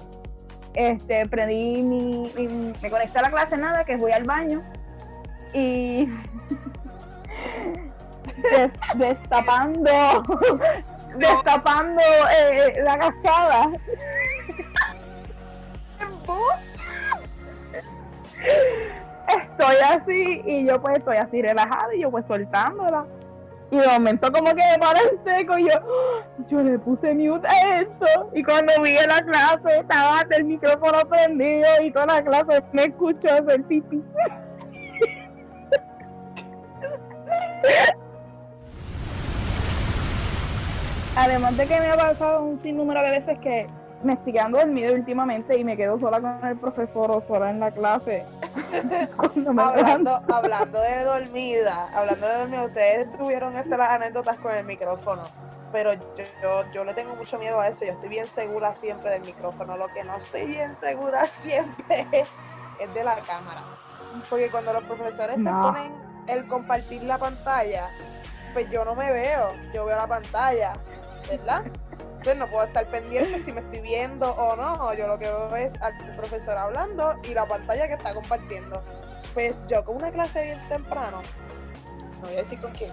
Este, 0.74 1.26
prendí 1.26 1.82
mi, 1.82 2.32
mi- 2.36 2.72
me 2.80 2.90
conecté 2.90 3.18
a 3.18 3.22
la 3.22 3.30
clase, 3.30 3.58
nada, 3.58 3.84
que 3.84 3.96
voy 3.96 4.12
al 4.12 4.24
baño. 4.24 4.62
Y 5.52 6.06
des- 8.56 8.72
destapando, 8.96 9.90
destapando 11.18 12.00
eh, 12.40 12.80
la 12.82 12.96
cascada. 12.98 13.70
Estoy 19.28 19.76
así 19.88 20.42
y 20.44 20.66
yo 20.66 20.82
pues 20.82 20.98
estoy 20.98 21.16
así 21.16 21.40
relajada 21.42 21.94
y 21.94 22.00
yo 22.00 22.10
pues 22.10 22.26
soltándola. 22.26 23.06
Y 23.70 23.78
de 23.78 23.86
momento 23.88 24.30
como 24.30 24.54
que 24.54 24.62
me 24.62 24.78
para 24.78 25.00
en 25.00 25.24
seco 25.24 25.56
y 25.56 25.64
yo, 25.64 25.70
yo 26.48 26.62
le 26.62 26.78
puse 26.78 27.14
mute 27.14 27.48
a 27.48 27.80
esto. 27.80 28.30
Y 28.34 28.44
cuando 28.44 28.74
vi 28.82 28.98
en 28.98 29.08
la 29.08 29.22
clase 29.22 29.78
estaba 29.80 30.20
el 30.30 30.44
micrófono 30.44 30.98
prendido 31.08 31.66
y 31.82 31.90
toda 31.90 32.04
la 32.06 32.22
clase 32.22 32.62
me 32.72 32.84
escuchó 32.84 33.32
hacer 33.32 33.64
pipí. 33.64 34.02
Además 41.16 41.56
de 41.56 41.66
que 41.66 41.80
me 41.80 41.88
ha 41.88 41.96
pasado 41.96 42.42
un 42.42 42.58
sinnúmero 42.58 43.02
de 43.02 43.10
veces 43.10 43.38
que 43.38 43.66
me 44.02 44.14
estoy 44.14 44.32
quedando 44.32 44.58
dormida 44.58 44.92
últimamente 44.92 45.56
y 45.56 45.64
me 45.64 45.76
quedo 45.76 45.98
sola 45.98 46.20
con 46.20 46.44
el 46.44 46.56
profesor 46.58 47.10
o 47.10 47.20
sola 47.20 47.50
en 47.50 47.60
la 47.60 47.70
clase. 47.70 48.24
Hablando, 49.58 50.20
hablando 50.32 50.80
de 50.80 51.04
dormida, 51.04 51.88
hablando 51.94 52.26
de 52.26 52.38
dormida, 52.38 52.64
ustedes 52.64 53.12
tuvieron 53.18 53.56
estas 53.56 53.80
anécdotas 53.80 54.36
con 54.38 54.52
el 54.54 54.64
micrófono. 54.64 55.22
Pero 55.72 55.94
yo, 55.94 56.00
yo, 56.42 56.72
yo 56.72 56.84
le 56.84 56.92
tengo 56.94 57.14
mucho 57.16 57.38
miedo 57.38 57.58
a 57.60 57.68
eso. 57.68 57.84
Yo 57.84 57.92
estoy 57.92 58.08
bien 58.10 58.26
segura 58.26 58.74
siempre 58.74 59.10
del 59.10 59.22
micrófono. 59.22 59.76
Lo 59.76 59.86
que 59.88 60.02
no 60.04 60.16
estoy 60.16 60.46
bien 60.46 60.74
segura 60.76 61.24
siempre 61.26 62.06
es 62.78 62.94
de 62.94 63.04
la 63.04 63.16
cámara. 63.16 63.62
Porque 64.28 64.50
cuando 64.50 64.72
los 64.74 64.84
profesores 64.84 65.38
No. 65.38 65.50
te 65.50 65.68
ponen 65.68 65.92
el 66.26 66.46
compartir 66.48 67.02
la 67.04 67.16
pantalla, 67.18 67.88
pues 68.52 68.68
yo 68.70 68.84
no 68.84 68.94
me 68.94 69.10
veo. 69.12 69.50
Yo 69.72 69.86
veo 69.86 69.96
la 69.96 70.06
pantalla, 70.06 70.74
¿verdad? 71.30 71.62
Entonces 72.22 72.38
no 72.38 72.46
puedo 72.46 72.62
estar 72.62 72.86
pendiente 72.86 73.42
si 73.42 73.52
me 73.52 73.62
estoy 73.62 73.80
viendo 73.80 74.30
o 74.30 74.54
no. 74.54 74.94
Yo 74.94 75.08
lo 75.08 75.18
que 75.18 75.24
veo 75.24 75.56
es 75.56 75.82
al 75.82 75.92
profesor 76.16 76.56
hablando 76.56 77.14
y 77.24 77.34
la 77.34 77.46
pantalla 77.46 77.88
que 77.88 77.94
está 77.94 78.14
compartiendo. 78.14 78.80
Pues 79.34 79.58
yo 79.66 79.84
con 79.84 79.96
una 79.96 80.12
clase 80.12 80.44
bien 80.44 80.68
temprano, 80.68 81.20
no 82.20 82.28
voy 82.28 82.34
a 82.34 82.42
decir 82.42 82.60
con 82.60 82.70
quién. 82.74 82.92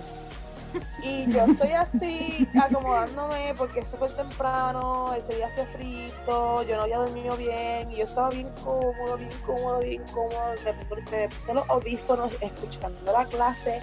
Y 1.03 1.31
yo 1.31 1.43
estoy 1.43 1.74
así 1.74 2.48
acomodándome 2.59 3.53
porque 3.55 3.81
es 3.81 3.89
súper 3.89 4.09
temprano, 4.15 5.13
ese 5.13 5.36
día 5.36 5.45
hace 5.45 5.63
frito, 5.77 6.63
yo 6.63 6.77
no 6.77 6.81
había 6.83 6.98
dormido 6.98 7.38
bien 7.38 7.91
y 7.91 7.98
yo 7.98 8.05
estaba 8.05 8.29
bien 8.29 8.50
cómodo, 8.63 9.15
bien 9.15 9.29
cómodo, 9.45 9.79
bien 9.81 10.03
cómodo. 10.12 10.55
Me, 10.65 11.17
me 11.17 11.29
puse 11.29 11.53
los 11.53 11.69
audífonos 11.69 12.36
escuchando 12.41 13.12
la 13.12 13.25
clase 13.25 13.79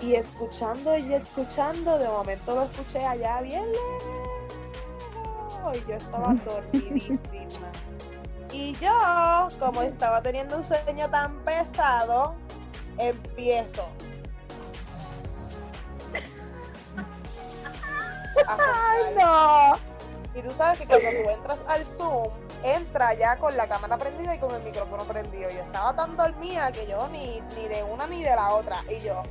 y 0.00 0.14
escuchando 0.14 0.96
y 0.96 1.12
escuchando, 1.12 1.98
de 1.98 2.08
momento 2.08 2.54
lo 2.54 2.62
escuché 2.62 3.04
allá 3.04 3.42
bien 3.42 3.66
lejos 3.70 4.31
y 5.74 5.84
yo 5.88 5.94
estaba 5.96 6.34
dormidísima. 6.34 7.18
Y 8.52 8.74
yo, 8.74 9.48
como 9.58 9.82
estaba 9.82 10.22
teniendo 10.22 10.58
un 10.58 10.64
sueño 10.64 11.08
tan 11.10 11.42
pesado, 11.44 12.34
empiezo. 12.98 13.88
Ay, 18.46 19.14
no. 19.18 19.72
Y 20.34 20.40
tú 20.42 20.50
sabes 20.56 20.78
que 20.78 20.86
cuando 20.86 21.08
tú 21.22 21.30
entras 21.30 21.60
al 21.66 21.86
Zoom, 21.86 22.28
entra 22.62 23.14
ya 23.14 23.36
con 23.38 23.56
la 23.56 23.68
cámara 23.68 23.98
prendida 23.98 24.34
y 24.34 24.38
con 24.38 24.54
el 24.54 24.62
micrófono 24.62 25.04
prendido. 25.04 25.50
Yo 25.50 25.60
estaba 25.60 25.94
tan 25.94 26.16
dormida 26.16 26.72
que 26.72 26.86
yo 26.86 27.08
ni, 27.08 27.40
ni 27.56 27.68
de 27.68 27.82
una 27.82 28.06
ni 28.06 28.22
de 28.22 28.34
la 28.34 28.54
otra. 28.54 28.76
Y 28.88 29.00
yo, 29.04 29.22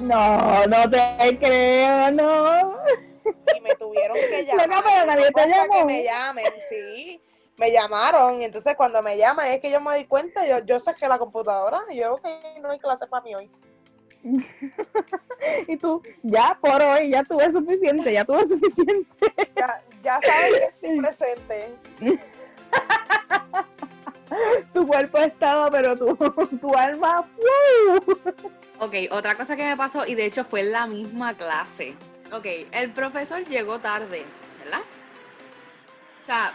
No, 0.00 0.66
no 0.66 0.90
te 0.90 1.38
creo, 1.38 2.10
no. 2.12 2.74
Y 3.56 3.60
me 3.60 3.74
tuvieron 3.76 4.16
que 4.16 4.44
llamar. 4.46 4.68
Loca, 4.68 4.82
pero 4.84 5.06
nadie 5.06 5.26
No 5.26 5.32
te 5.34 5.42
importa 5.42 5.62
que 5.70 5.76
llamó. 5.78 5.86
me 5.86 6.04
llamen, 6.04 6.44
sí. 6.68 7.20
Me 7.56 7.72
llamaron 7.72 8.40
y 8.40 8.44
entonces 8.44 8.76
cuando 8.76 9.02
me 9.02 9.16
llaman 9.16 9.46
es 9.46 9.60
que 9.60 9.70
yo 9.70 9.80
me 9.80 9.96
di 9.96 10.04
cuenta, 10.04 10.46
yo, 10.46 10.58
yo 10.66 10.78
saqué 10.78 11.08
la 11.08 11.18
computadora 11.18 11.82
y 11.88 11.96
yo, 12.00 12.14
ok, 12.14 12.26
no 12.60 12.70
hay 12.70 12.78
clase 12.78 13.06
para 13.06 13.22
mí 13.24 13.34
hoy. 13.34 13.50
Y 15.68 15.76
tú, 15.76 16.02
ya 16.22 16.58
por 16.60 16.82
hoy, 16.82 17.10
ya 17.10 17.22
tuve 17.22 17.52
suficiente, 17.52 18.12
ya 18.12 18.24
tuve 18.24 18.46
suficiente. 18.46 19.06
Ya, 19.56 19.82
ya 20.02 20.20
saben 20.20 20.52
que 20.52 20.64
estoy 20.66 20.98
presente. 21.00 21.74
Tu 24.74 24.86
cuerpo 24.86 25.18
estaba, 25.18 25.70
pero 25.70 25.96
tu, 25.96 26.14
tu 26.60 26.74
alma, 26.76 27.26
¡wow! 27.38 28.18
Ok, 28.80 28.92
otra 29.12 29.34
cosa 29.36 29.56
que 29.56 29.64
me 29.64 29.76
pasó, 29.76 30.04
y 30.06 30.14
de 30.14 30.26
hecho 30.26 30.44
fue 30.44 30.60
en 30.60 30.72
la 30.72 30.86
misma 30.86 31.34
clase. 31.34 31.94
Ok, 32.32 32.46
el 32.72 32.90
profesor 32.90 33.44
llegó 33.44 33.78
tarde, 33.78 34.24
¿verdad? 34.64 34.80
O 36.22 36.26
sea, 36.26 36.52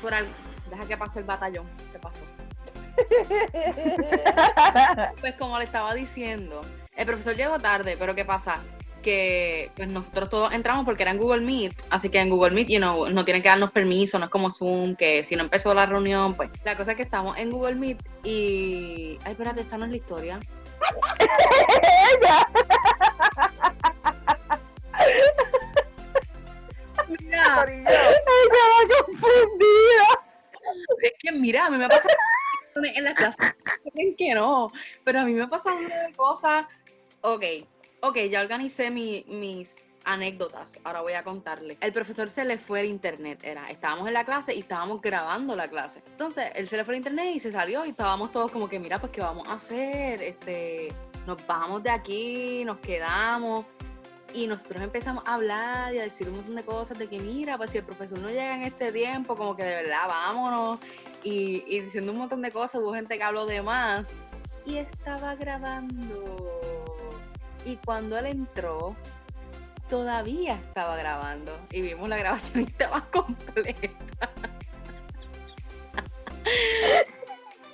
por 0.00 0.14
al... 0.14 0.26
Deja 0.70 0.86
que 0.86 0.96
pase 0.96 1.18
el 1.18 1.24
batallón. 1.24 1.68
¿Qué 1.92 1.98
pasó? 1.98 2.20
Pues 5.20 5.34
como 5.34 5.58
le 5.58 5.64
estaba 5.64 5.94
diciendo, 5.94 6.62
el 6.96 7.06
profesor 7.06 7.36
llegó 7.36 7.58
tarde, 7.58 7.96
pero 7.98 8.14
¿qué 8.14 8.24
pasa? 8.24 8.60
Que 9.02 9.70
pues 9.74 9.88
nosotros 9.88 10.30
todos 10.30 10.52
entramos 10.52 10.84
porque 10.84 11.02
era 11.02 11.10
en 11.10 11.18
Google 11.18 11.40
Meet, 11.40 11.72
así 11.90 12.08
que 12.08 12.20
en 12.20 12.30
Google 12.30 12.52
Meet, 12.52 12.68
you 12.68 12.78
know, 12.78 13.08
no 13.08 13.24
tienen 13.24 13.42
que 13.42 13.48
darnos 13.48 13.70
permiso, 13.70 14.18
no 14.18 14.26
es 14.26 14.30
como 14.30 14.50
Zoom, 14.50 14.94
que 14.94 15.24
si 15.24 15.36
no 15.36 15.42
empezó 15.42 15.74
la 15.74 15.86
reunión, 15.86 16.34
pues 16.34 16.50
la 16.64 16.76
cosa 16.76 16.92
es 16.92 16.96
que 16.96 17.02
estamos 17.02 17.36
en 17.38 17.50
Google 17.50 17.76
Meet 17.76 17.98
y... 18.24 19.18
Ay, 19.24 19.32
espérate, 19.32 19.62
esta 19.62 19.78
no 19.78 19.86
es 19.86 19.90
la 19.90 19.96
historia. 19.96 20.40
Mira, 27.08 27.54
Corillo, 27.56 27.88
Estaba 27.88 29.04
confundida. 29.06 30.24
es 31.02 31.12
que 31.18 31.32
mira, 31.32 31.66
a 31.66 31.70
mí 31.70 31.76
me 31.78 31.88
pasa 31.88 32.08
en 32.74 33.04
la 33.04 33.14
clase, 33.14 33.36
creen 33.92 34.16
que 34.16 34.34
no, 34.34 34.72
pero 35.04 35.20
a 35.20 35.24
mí 35.24 35.32
me 35.34 35.46
pasa 35.48 35.72
una 35.74 36.06
de 36.06 36.12
cosas. 36.14 36.66
Ok, 37.20 37.44
ok, 38.00 38.16
ya 38.30 38.40
organicé 38.40 38.90
mi- 38.90 39.24
mis 39.28 39.92
anécdotas, 40.04 40.80
ahora 40.84 41.02
voy 41.02 41.12
a 41.12 41.22
contarle. 41.22 41.76
El 41.80 41.92
profesor 41.92 42.28
se 42.30 42.44
le 42.44 42.58
fue 42.58 42.80
el 42.80 42.86
internet, 42.86 43.40
era, 43.42 43.64
estábamos 43.70 44.08
en 44.08 44.14
la 44.14 44.24
clase 44.24 44.54
y 44.54 44.60
estábamos 44.60 45.00
grabando 45.00 45.54
la 45.54 45.68
clase. 45.68 46.02
Entonces, 46.06 46.50
él 46.54 46.68
se 46.68 46.76
le 46.76 46.84
fue 46.84 46.94
el 46.94 46.98
internet 46.98 47.32
y 47.34 47.40
se 47.40 47.52
salió 47.52 47.84
y 47.84 47.90
estábamos 47.90 48.32
todos 48.32 48.50
como 48.50 48.68
que, 48.68 48.78
mira, 48.80 48.98
pues, 48.98 49.12
¿qué 49.12 49.20
vamos 49.20 49.46
a 49.48 49.54
hacer? 49.54 50.22
Este, 50.22 50.92
nos 51.26 51.46
vamos 51.46 51.82
de 51.82 51.90
aquí, 51.90 52.64
nos 52.64 52.78
quedamos. 52.78 53.64
Y 54.34 54.46
nosotros 54.46 54.82
empezamos 54.82 55.24
a 55.26 55.34
hablar 55.34 55.94
y 55.94 55.98
a 55.98 56.04
decir 56.04 56.28
un 56.28 56.36
montón 56.36 56.54
de 56.56 56.64
cosas 56.64 56.98
de 56.98 57.06
que 57.06 57.18
mira, 57.18 57.58
pues 57.58 57.70
si 57.70 57.78
el 57.78 57.84
profesor 57.84 58.18
no 58.18 58.28
llega 58.28 58.56
en 58.56 58.62
este 58.62 58.90
tiempo, 58.92 59.36
como 59.36 59.54
que 59.56 59.64
de 59.64 59.74
verdad 59.82 60.08
vámonos. 60.08 60.80
Y, 61.22 61.64
y 61.66 61.80
diciendo 61.80 62.12
un 62.12 62.18
montón 62.18 62.42
de 62.42 62.50
cosas, 62.50 62.80
hubo 62.80 62.94
gente 62.94 63.16
que 63.18 63.22
habló 63.24 63.46
de 63.46 63.62
más. 63.62 64.06
Y 64.64 64.78
estaba 64.78 65.34
grabando. 65.34 66.60
Y 67.64 67.76
cuando 67.84 68.18
él 68.18 68.26
entró, 68.26 68.96
todavía 69.90 70.54
estaba 70.54 70.96
grabando. 70.96 71.52
Y 71.70 71.82
vimos 71.82 72.08
la 72.08 72.16
grabación 72.16 72.62
y 72.62 72.64
estaba 72.64 73.04
completa. 73.12 74.30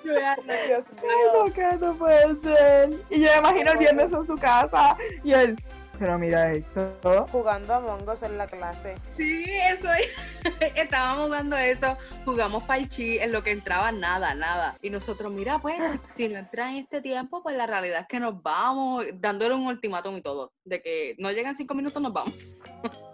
Dios 0.04 0.86
Ay, 0.96 1.02
mío. 1.02 1.44
no, 1.44 1.52
que 1.52 1.76
no 1.78 1.94
puede 1.94 2.34
ser. 2.36 2.90
Y 3.10 3.20
yo 3.20 3.28
me 3.32 3.38
imagino 3.38 3.72
el 3.72 3.78
viernes 3.78 4.12
en 4.12 4.26
su 4.26 4.36
casa 4.36 4.96
y 5.22 5.32
él, 5.32 5.56
pero 5.98 6.18
mira 6.18 6.52
esto. 6.52 7.26
Jugando 7.30 7.74
a 7.74 7.80
Mongos 7.80 8.22
en 8.22 8.38
la 8.38 8.46
clase. 8.46 8.94
Sí, 9.16 9.44
eso 9.70 9.88
es. 9.92 10.08
Estábamos 10.76 11.26
jugando 11.26 11.56
eso, 11.56 11.96
jugamos 12.24 12.64
parchi, 12.64 13.18
en 13.18 13.32
lo 13.32 13.42
que 13.42 13.50
entraba 13.50 13.92
nada, 13.92 14.34
nada. 14.34 14.76
Y 14.82 14.90
nosotros, 14.90 15.32
mira, 15.32 15.58
pues, 15.58 15.78
si 16.16 16.28
no 16.28 16.38
entra 16.38 16.70
en 16.70 16.78
este 16.78 17.00
tiempo, 17.00 17.42
pues 17.42 17.56
la 17.56 17.66
realidad 17.66 18.02
es 18.02 18.06
que 18.08 18.20
nos 18.20 18.42
vamos, 18.42 19.04
dándole 19.14 19.54
un 19.54 19.66
ultimátum 19.66 20.16
y 20.16 20.22
todo, 20.22 20.52
de 20.64 20.82
que 20.82 21.14
no 21.18 21.30
llegan 21.32 21.56
cinco 21.56 21.74
minutos, 21.74 22.02
nos 22.02 22.12
vamos. 22.12 22.34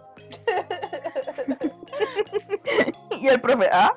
Y 3.19 3.27
el 3.27 3.41
profe, 3.41 3.69
ah, 3.71 3.93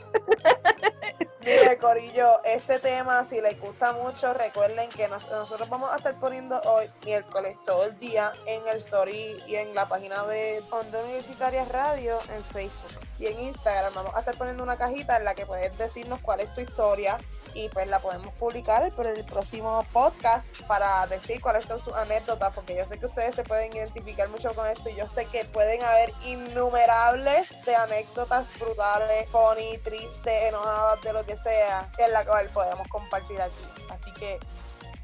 Mire, 1.49 1.79
Corillo, 1.79 2.45
este 2.45 2.79
tema, 2.79 3.25
si 3.25 3.41
les 3.41 3.59
gusta 3.59 3.95
mucho, 3.95 4.35
recuerden 4.35 4.91
que 4.91 5.09
nos- 5.09 5.27
nosotros 5.31 5.67
vamos 5.71 5.91
a 5.91 5.97
estar 5.97 6.15
poniendo 6.21 6.61
hoy, 6.67 6.91
miércoles, 7.07 7.57
todo 7.65 7.85
el 7.85 7.99
día 7.99 8.35
en 8.45 8.61
el 8.69 8.81
story 8.81 9.43
y 9.47 9.55
en 9.57 9.75
la 9.75 9.89
página 9.89 10.27
de 10.27 10.63
Onda 10.71 11.03
Universitaria 11.05 11.65
Radio 11.65 12.19
en 12.37 12.45
Facebook 12.45 13.01
y 13.19 13.29
en 13.29 13.41
Instagram. 13.41 13.95
Vamos 13.95 14.15
a 14.15 14.19
estar 14.19 14.37
poniendo 14.37 14.63
una 14.63 14.77
cajita 14.77 15.17
en 15.17 15.25
la 15.25 15.35
que 15.35 15.47
puedes 15.47 15.77
decirnos 15.79 16.21
cuál 16.21 16.41
es 16.41 16.51
su 16.55 16.61
historia 16.61 17.17
y 17.55 17.71
pues 17.71 17.89
la 17.89 17.99
podemos 17.99 18.33
publicar 18.35 18.93
por 18.93 19.07
el 19.07 19.25
próximo 19.25 19.83
podcast 19.91 20.55
para 20.67 21.07
decir 21.07 21.41
cuáles 21.41 21.67
son 21.67 21.81
sus 21.81 21.95
anécdotas, 21.95 22.53
porque 22.55 22.77
yo 22.77 22.87
sé 22.87 22.99
que 23.01 23.07
ustedes 23.07 23.35
se 23.35 23.43
pueden 23.43 23.75
identificar 23.75 24.29
mucho 24.29 24.55
con 24.55 24.67
esto 24.67 24.91
y 24.91 24.97
yo 24.97 25.09
sé 25.09 25.25
que 25.25 25.47
pueden 25.47 25.83
haber 25.83 26.13
innumerables 26.25 27.49
de 27.65 27.75
anécdotas 27.75 28.47
brutales, 28.61 29.29
funny, 29.31 29.79
tristes, 29.79 30.43
enojadas, 30.51 31.01
de 31.01 31.13
lo 31.15 31.25
que 31.25 31.38
sea, 31.39 31.89
en 31.99 32.13
la 32.13 32.25
cual 32.25 32.49
podemos 32.49 32.87
compartir 32.89 33.41
aquí. 33.41 33.63
Así 33.91 34.13
que 34.15 34.39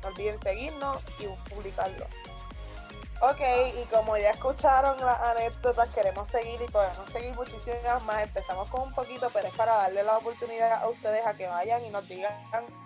no 0.03 0.09
olviden 0.09 0.39
seguirnos 0.41 1.03
y 1.19 1.27
publicarlo. 1.51 2.07
Ok, 3.21 3.41
y 3.81 3.87
como 3.87 4.19
ya 4.19 4.31
escucharon 4.31 5.01
las 5.01 5.19
anécdotas, 5.21 5.95
queremos 5.95 6.29
seguir 6.29 6.61
y 6.61 6.71
podemos 6.71 7.09
seguir 7.11 7.35
muchísimas 7.35 8.05
más. 8.05 8.25
Empezamos 8.25 8.69
con 8.69 8.83
un 8.83 8.93
poquito, 8.93 9.31
pero 9.33 9.49
es 9.49 9.55
para 9.55 9.73
darle 9.77 10.03
la 10.03 10.19
oportunidad 10.19 10.83
a 10.83 10.89
ustedes 10.89 11.25
a 11.27 11.33
que 11.33 11.47
vayan 11.47 11.83
y 11.85 11.91
nos 11.91 12.07
digan 12.07 12.35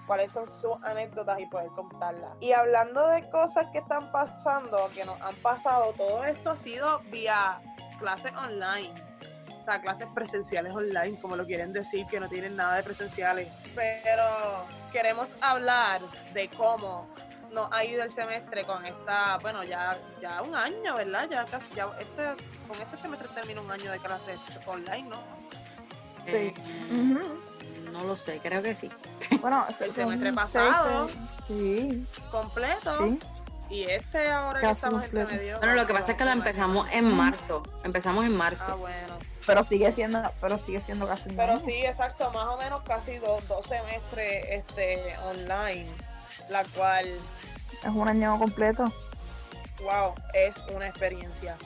cuáles 0.07 0.31
son 0.31 0.49
sus 0.49 0.77
anécdotas 0.85 1.41
y 1.41 1.47
poder 1.47 1.71
contarlas. 1.71 2.31
Y 2.41 2.53
hablando 2.53 3.09
de 3.09 3.29
cosas 3.31 3.67
que 3.73 3.79
están 3.79 4.13
pasando, 4.13 4.89
que 4.95 5.05
nos 5.05 5.21
han 5.23 5.35
pasado, 5.37 5.93
todo 5.95 6.23
esto 6.25 6.51
ha 6.51 6.57
sido 6.57 7.01
vía 7.11 7.61
clases 7.99 8.33
online. 8.37 8.93
Clases 9.77 10.09
presenciales 10.15 10.73
online, 10.75 11.19
como 11.21 11.37
lo 11.37 11.45
quieren 11.45 11.73
decir, 11.73 12.07
que 12.07 12.19
no 12.19 12.29
tienen 12.29 12.57
nada 12.57 12.77
de 12.77 12.83
presenciales. 12.83 13.49
Pero 13.75 14.25
queremos 14.91 15.29
hablar 15.43 16.01
de 16.33 16.49
cómo 16.49 17.07
nos 17.53 17.71
ha 17.73 17.85
ido 17.85 18.03
el 18.03 18.11
semestre 18.11 18.65
con 18.65 18.85
esta, 18.87 19.37
bueno, 19.43 19.63
ya, 19.65 19.99
ya 20.23 20.41
un 20.43 20.55
año, 20.55 20.95
¿verdad? 20.97 21.29
Ya 21.31 21.45
casi, 21.45 21.75
ya 21.75 21.89
este, 21.99 22.45
con 22.67 22.79
este 22.81 22.97
semestre 22.97 23.29
termina 23.35 23.61
un 23.61 23.71
año 23.71 23.93
de 23.93 23.99
clases 23.99 24.39
online, 24.67 25.03
¿no? 25.09 25.21
Sí. 26.25 26.33
Eh, 26.35 26.55
ujú. 26.91 27.21
No 27.93 28.05
lo 28.05 28.17
sé, 28.17 28.39
creo 28.43 28.63
que 28.63 28.75
sí. 28.75 28.91
bueno, 29.41 29.67
El 29.81 29.93
semestre 29.93 30.33
pasado. 30.33 31.09
Sí, 31.47 32.07
Completo. 32.31 32.99
sí. 33.07 33.19
Y 33.71 33.83
este 33.83 34.31
ahora 34.31 34.61
que 34.61 34.67
Casi 34.67 34.75
estamos 34.87 35.05
entre 35.05 35.27
medio. 35.27 35.59
Bueno, 35.59 35.75
lo 35.75 35.87
que 35.87 35.93
pasa 35.93 36.13
es 36.13 36.19
que 36.19 36.25
lo 36.25 36.31
vamos 36.31 36.47
a 36.47 36.49
empezamos 36.49 36.89
en 36.91 37.15
marzo. 37.17 37.63
Empezamos 37.85 38.25
en 38.25 38.33
Ah, 38.35 38.39
marzo. 38.39 38.77
bueno. 38.79 39.18
Pero 39.49 39.65
sigue 39.65 39.91
siendo, 39.95 40.23
pero 40.43 40.59
sigue 40.59 40.83
siendo 40.83 41.07
casi 41.09 41.31
Pero 41.31 41.59
sí, 41.59 41.85
exacto, 41.85 42.31
más 42.33 42.47
o 42.49 42.59
menos 42.59 42.83
casi 42.83 43.17
dos, 43.17 43.47
dos 43.49 43.65
semestres 43.65 44.45
este, 44.51 45.17
online, 45.25 45.87
la 46.51 46.65
cual, 46.77 47.07
Es 47.83 47.89
un 47.89 48.07
año 48.07 48.39
completo. 48.39 48.93
wow, 49.83 50.15
es 50.35 50.57
una 50.75 50.87
experiencia. 50.87 51.57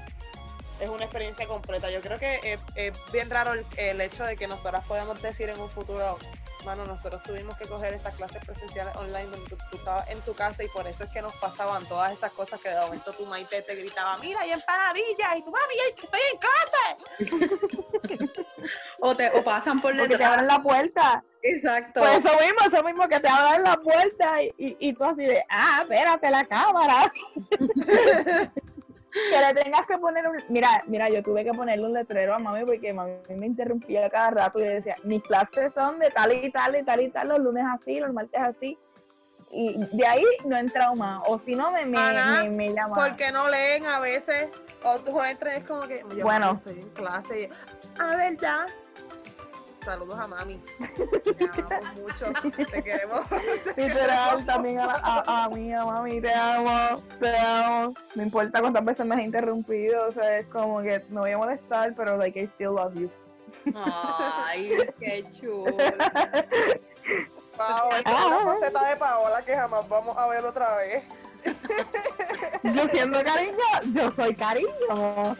Es 0.80 0.88
una 0.88 1.04
experiencia 1.04 1.46
completa. 1.48 1.90
Yo 1.90 2.00
creo 2.00 2.18
que 2.18 2.38
es, 2.44 2.60
es 2.76 2.92
bien 3.12 3.28
raro 3.30 3.52
el, 3.54 3.66
el 3.76 4.00
hecho 4.00 4.24
de 4.24 4.36
que 4.36 4.46
nosotras 4.46 4.84
podamos 4.86 5.20
decir 5.20 5.48
en 5.48 5.60
un 5.60 5.68
futuro, 5.68 6.18
mano, 6.64 6.84
nosotros 6.84 7.22
tuvimos 7.22 7.56
que 7.56 7.66
coger 7.66 7.94
estas 7.94 8.14
clases 8.14 8.44
presenciales 8.44 8.94
online 8.96 9.26
donde 9.26 9.48
tú, 9.48 9.56
tú 9.70 9.76
estabas 9.76 10.08
en 10.08 10.20
tu 10.22 10.34
casa 10.34 10.62
y 10.62 10.68
por 10.68 10.86
eso 10.86 11.04
es 11.04 11.10
que 11.10 11.22
nos 11.22 11.34
pasaban 11.36 11.84
todas 11.86 12.12
estas 12.12 12.32
cosas 12.32 12.60
que 12.60 12.68
de 12.68 12.80
momento 12.80 13.12
tu 13.12 13.26
maite 13.26 13.62
te 13.62 13.74
gritaba, 13.74 14.16
mira, 14.18 14.40
hay 14.40 14.52
empanadillas, 14.52 15.36
y 15.36 15.42
tu 15.42 15.50
mami, 15.50 15.74
estoy 15.96 16.20
en 16.32 16.38
clase. 16.38 18.28
O, 19.04 19.16
te, 19.16 19.28
o 19.30 19.42
pasan 19.42 19.80
por 19.80 19.90
Porque 19.90 20.04
te 20.04 20.08
detrás. 20.10 20.30
abren 20.30 20.46
la 20.46 20.62
puerta. 20.62 21.24
Exacto. 21.42 21.98
Pues 22.00 22.18
eso 22.18 22.38
mismo, 22.40 22.58
eso 22.66 22.82
mismo 22.84 23.08
que 23.08 23.18
te 23.18 23.28
abren 23.28 23.64
la 23.64 23.76
puerta 23.76 24.40
y, 24.40 24.54
y, 24.56 24.76
y 24.78 24.92
tú 24.94 25.02
así 25.02 25.24
de, 25.24 25.44
ah, 25.50 25.80
espérate 25.82 26.30
la 26.30 26.44
cámara. 26.44 27.12
que 29.12 29.38
le 29.54 29.62
tengas 29.62 29.86
que 29.86 29.98
poner 29.98 30.26
un... 30.28 30.36
Mira, 30.48 30.82
mira, 30.86 31.08
yo 31.08 31.22
tuve 31.22 31.44
que 31.44 31.52
ponerle 31.52 31.86
un 31.86 31.92
letrero 31.92 32.34
a 32.34 32.38
mami 32.38 32.64
porque 32.64 32.92
mami 32.92 33.12
me 33.36 33.46
interrumpía 33.46 34.08
cada 34.10 34.30
rato 34.30 34.58
y 34.58 34.64
decía, 34.64 34.96
mis 35.04 35.22
clases 35.22 35.72
son 35.74 35.98
de 35.98 36.10
tal 36.10 36.32
y 36.32 36.50
tal 36.50 36.76
y 36.76 36.82
tal 36.82 37.00
y 37.02 37.10
tal, 37.10 37.28
los 37.28 37.38
lunes 37.38 37.64
así, 37.72 38.00
los 38.00 38.12
martes 38.12 38.40
así. 38.40 38.78
Y 39.54 39.76
de 39.96 40.06
ahí 40.06 40.24
no 40.46 40.56
he 40.56 40.60
entrado 40.60 40.94
más. 40.94 41.22
O 41.26 41.38
si 41.38 41.54
no, 41.54 41.70
me, 41.72 41.84
me, 41.84 41.98
Ana, 41.98 42.42
me, 42.44 42.48
me 42.50 42.68
llama. 42.74 42.94
Porque 42.94 43.30
no 43.30 43.50
leen 43.50 43.84
a 43.84 44.00
veces, 44.00 44.48
o 44.82 44.98
tú 44.98 45.22
entras 45.22 45.58
es 45.58 45.64
como 45.64 45.82
que, 45.82 46.02
"Oye, 46.04 46.22
Bueno. 46.22 46.52
estoy 46.58 46.80
en 46.80 46.88
clase. 46.90 47.42
y, 47.42 48.00
a 48.00 48.16
ver, 48.16 48.38
ya. 48.38 48.66
Saludos 49.84 50.18
a 50.18 50.26
mami. 50.28 50.62
Te 51.38 51.44
amamos 51.44 51.94
mucho. 51.96 52.26
Te 52.70 52.82
queremos. 52.82 53.20
Literal, 53.76 54.44
también 54.46 54.78
a, 54.80 54.86
la- 54.86 55.00
a, 55.02 55.44
a 55.44 55.48
mí, 55.48 55.72
a 55.74 55.84
mami, 55.84 56.20
te 56.20 56.32
amo, 56.32 57.02
te 57.20 57.36
amo. 57.36 57.94
No 58.14 58.22
importa 58.22 58.60
cuántas 58.60 58.84
veces 58.84 59.06
me 59.06 59.14
has 59.16 59.20
interrumpido, 59.22 60.06
o 60.08 60.12
sea, 60.12 60.38
es 60.38 60.46
como 60.46 60.80
que 60.82 61.00
me 61.10 61.20
voy 61.20 61.32
a 61.32 61.38
molestar, 61.38 61.94
pero 61.96 62.16
like, 62.16 62.38
I 62.40 62.44
still 62.54 62.74
love 62.74 62.94
you. 62.94 63.10
Ay, 63.74 64.76
qué 64.98 65.24
chulo. 65.40 65.76
Wow, 67.58 67.90
esta 67.98 68.10
es 68.10 68.24
una 68.26 68.38
faceta 68.54 68.88
de 68.88 68.96
Paola 68.96 69.42
que 69.44 69.54
jamás 69.54 69.86
vamos 69.88 70.16
a 70.16 70.26
ver 70.28 70.44
otra 70.44 70.74
vez. 70.78 71.04
Yo 72.62 72.88
siendo 72.88 73.22
cariño, 73.22 73.92
yo 73.92 74.10
soy 74.12 74.34
cariñosa. 74.34 75.36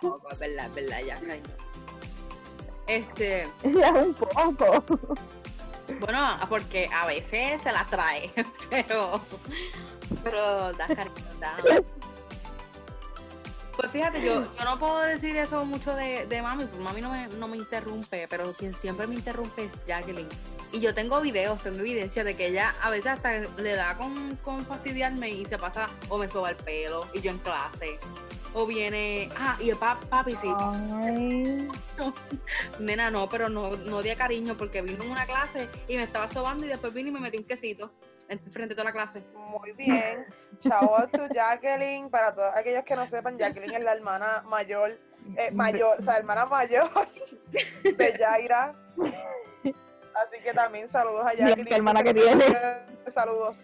Poco, 0.00 0.30
es 0.32 0.38
verdad, 0.40 0.66
es 0.66 0.74
verdad, 0.74 0.98
ya, 1.06 1.14
cariño. 1.20 1.54
Este, 2.88 3.48
Ya 3.62 3.92
un 3.92 4.14
poco. 4.56 4.84
bueno, 6.00 6.38
porque 6.48 6.88
a 6.92 7.06
veces 7.06 7.60
se 7.62 7.72
la 7.72 7.84
trae, 7.84 8.32
pero, 8.70 9.20
pero 10.24 10.72
da 10.72 10.86
cariño, 10.86 11.14
da. 11.38 11.56
Pues 13.76 13.92
fíjate, 13.92 14.20
yo, 14.24 14.42
yo 14.42 14.64
no 14.64 14.76
puedo 14.76 14.98
decir 15.02 15.36
eso 15.36 15.64
mucho 15.64 15.94
de, 15.94 16.26
de 16.26 16.42
mami, 16.42 16.64
porque 16.64 16.82
mami 16.82 17.00
no 17.00 17.12
me, 17.12 17.28
no 17.28 17.46
me 17.46 17.56
interrumpe, 17.58 18.26
pero 18.28 18.52
quien 18.54 18.74
siempre 18.74 19.06
me 19.06 19.14
interrumpe 19.14 19.66
es 19.66 19.72
Jacqueline. 19.86 20.28
Y 20.72 20.80
yo 20.80 20.92
tengo 20.94 21.20
videos, 21.20 21.62
tengo 21.62 21.78
evidencia 21.78 22.24
de 22.24 22.36
que 22.36 22.48
ella 22.48 22.74
a 22.82 22.90
veces 22.90 23.12
hasta 23.12 23.34
le 23.38 23.76
da 23.76 23.96
con, 23.96 24.34
con 24.42 24.66
fastidiarme 24.66 25.30
y 25.30 25.44
se 25.44 25.58
pasa 25.58 25.88
o 26.08 26.18
me 26.18 26.28
soba 26.28 26.50
el 26.50 26.56
pelo 26.56 27.06
y 27.14 27.20
yo 27.20 27.30
en 27.30 27.38
clase. 27.38 28.00
O 28.60 28.66
viene, 28.66 29.28
ah, 29.38 29.56
y 29.60 29.70
el 29.70 29.76
pap- 29.78 30.04
papi, 30.08 30.34
sí, 30.34 30.48
Ay, 30.58 31.68
Nena, 32.80 33.08
no, 33.08 33.28
pero 33.28 33.48
no, 33.48 33.76
no 33.76 34.02
di 34.02 34.12
cariño 34.16 34.56
porque 34.56 34.82
vino 34.82 35.04
en 35.04 35.12
una 35.12 35.24
clase 35.26 35.68
y 35.86 35.96
me 35.96 36.02
estaba 36.02 36.28
sobando 36.28 36.66
y 36.66 36.68
después 36.68 36.92
vino 36.92 37.08
y 37.08 37.12
me 37.12 37.20
metí 37.20 37.36
un 37.38 37.44
quesito 37.44 37.92
en 38.28 38.40
frente 38.50 38.70
de 38.70 38.74
toda 38.74 38.86
la 38.86 38.92
clase. 38.92 39.22
Muy 39.36 39.70
bien. 39.74 40.26
Out 40.72 41.12
to 41.12 41.28
Jacqueline. 41.32 42.10
Para 42.10 42.34
todos 42.34 42.52
aquellos 42.56 42.82
que 42.84 42.96
no 42.96 43.06
sepan, 43.06 43.38
Jacqueline 43.38 43.76
es 43.76 43.82
la 43.84 43.92
hermana 43.92 44.42
mayor, 44.48 44.98
eh, 45.36 45.52
mayor, 45.52 45.96
o 46.00 46.02
sea, 46.02 46.16
hermana 46.16 46.44
mayor 46.46 46.90
de 47.84 48.16
Yaira. 48.18 48.74
Así 48.96 50.42
que 50.42 50.52
también 50.52 50.88
saludos 50.88 51.22
a 51.24 51.32
Jacqueline. 51.32 51.64
qué 51.68 51.74
hermana 51.76 52.02
que 52.02 52.12
tiene. 52.12 52.44
Saludos. 53.06 53.58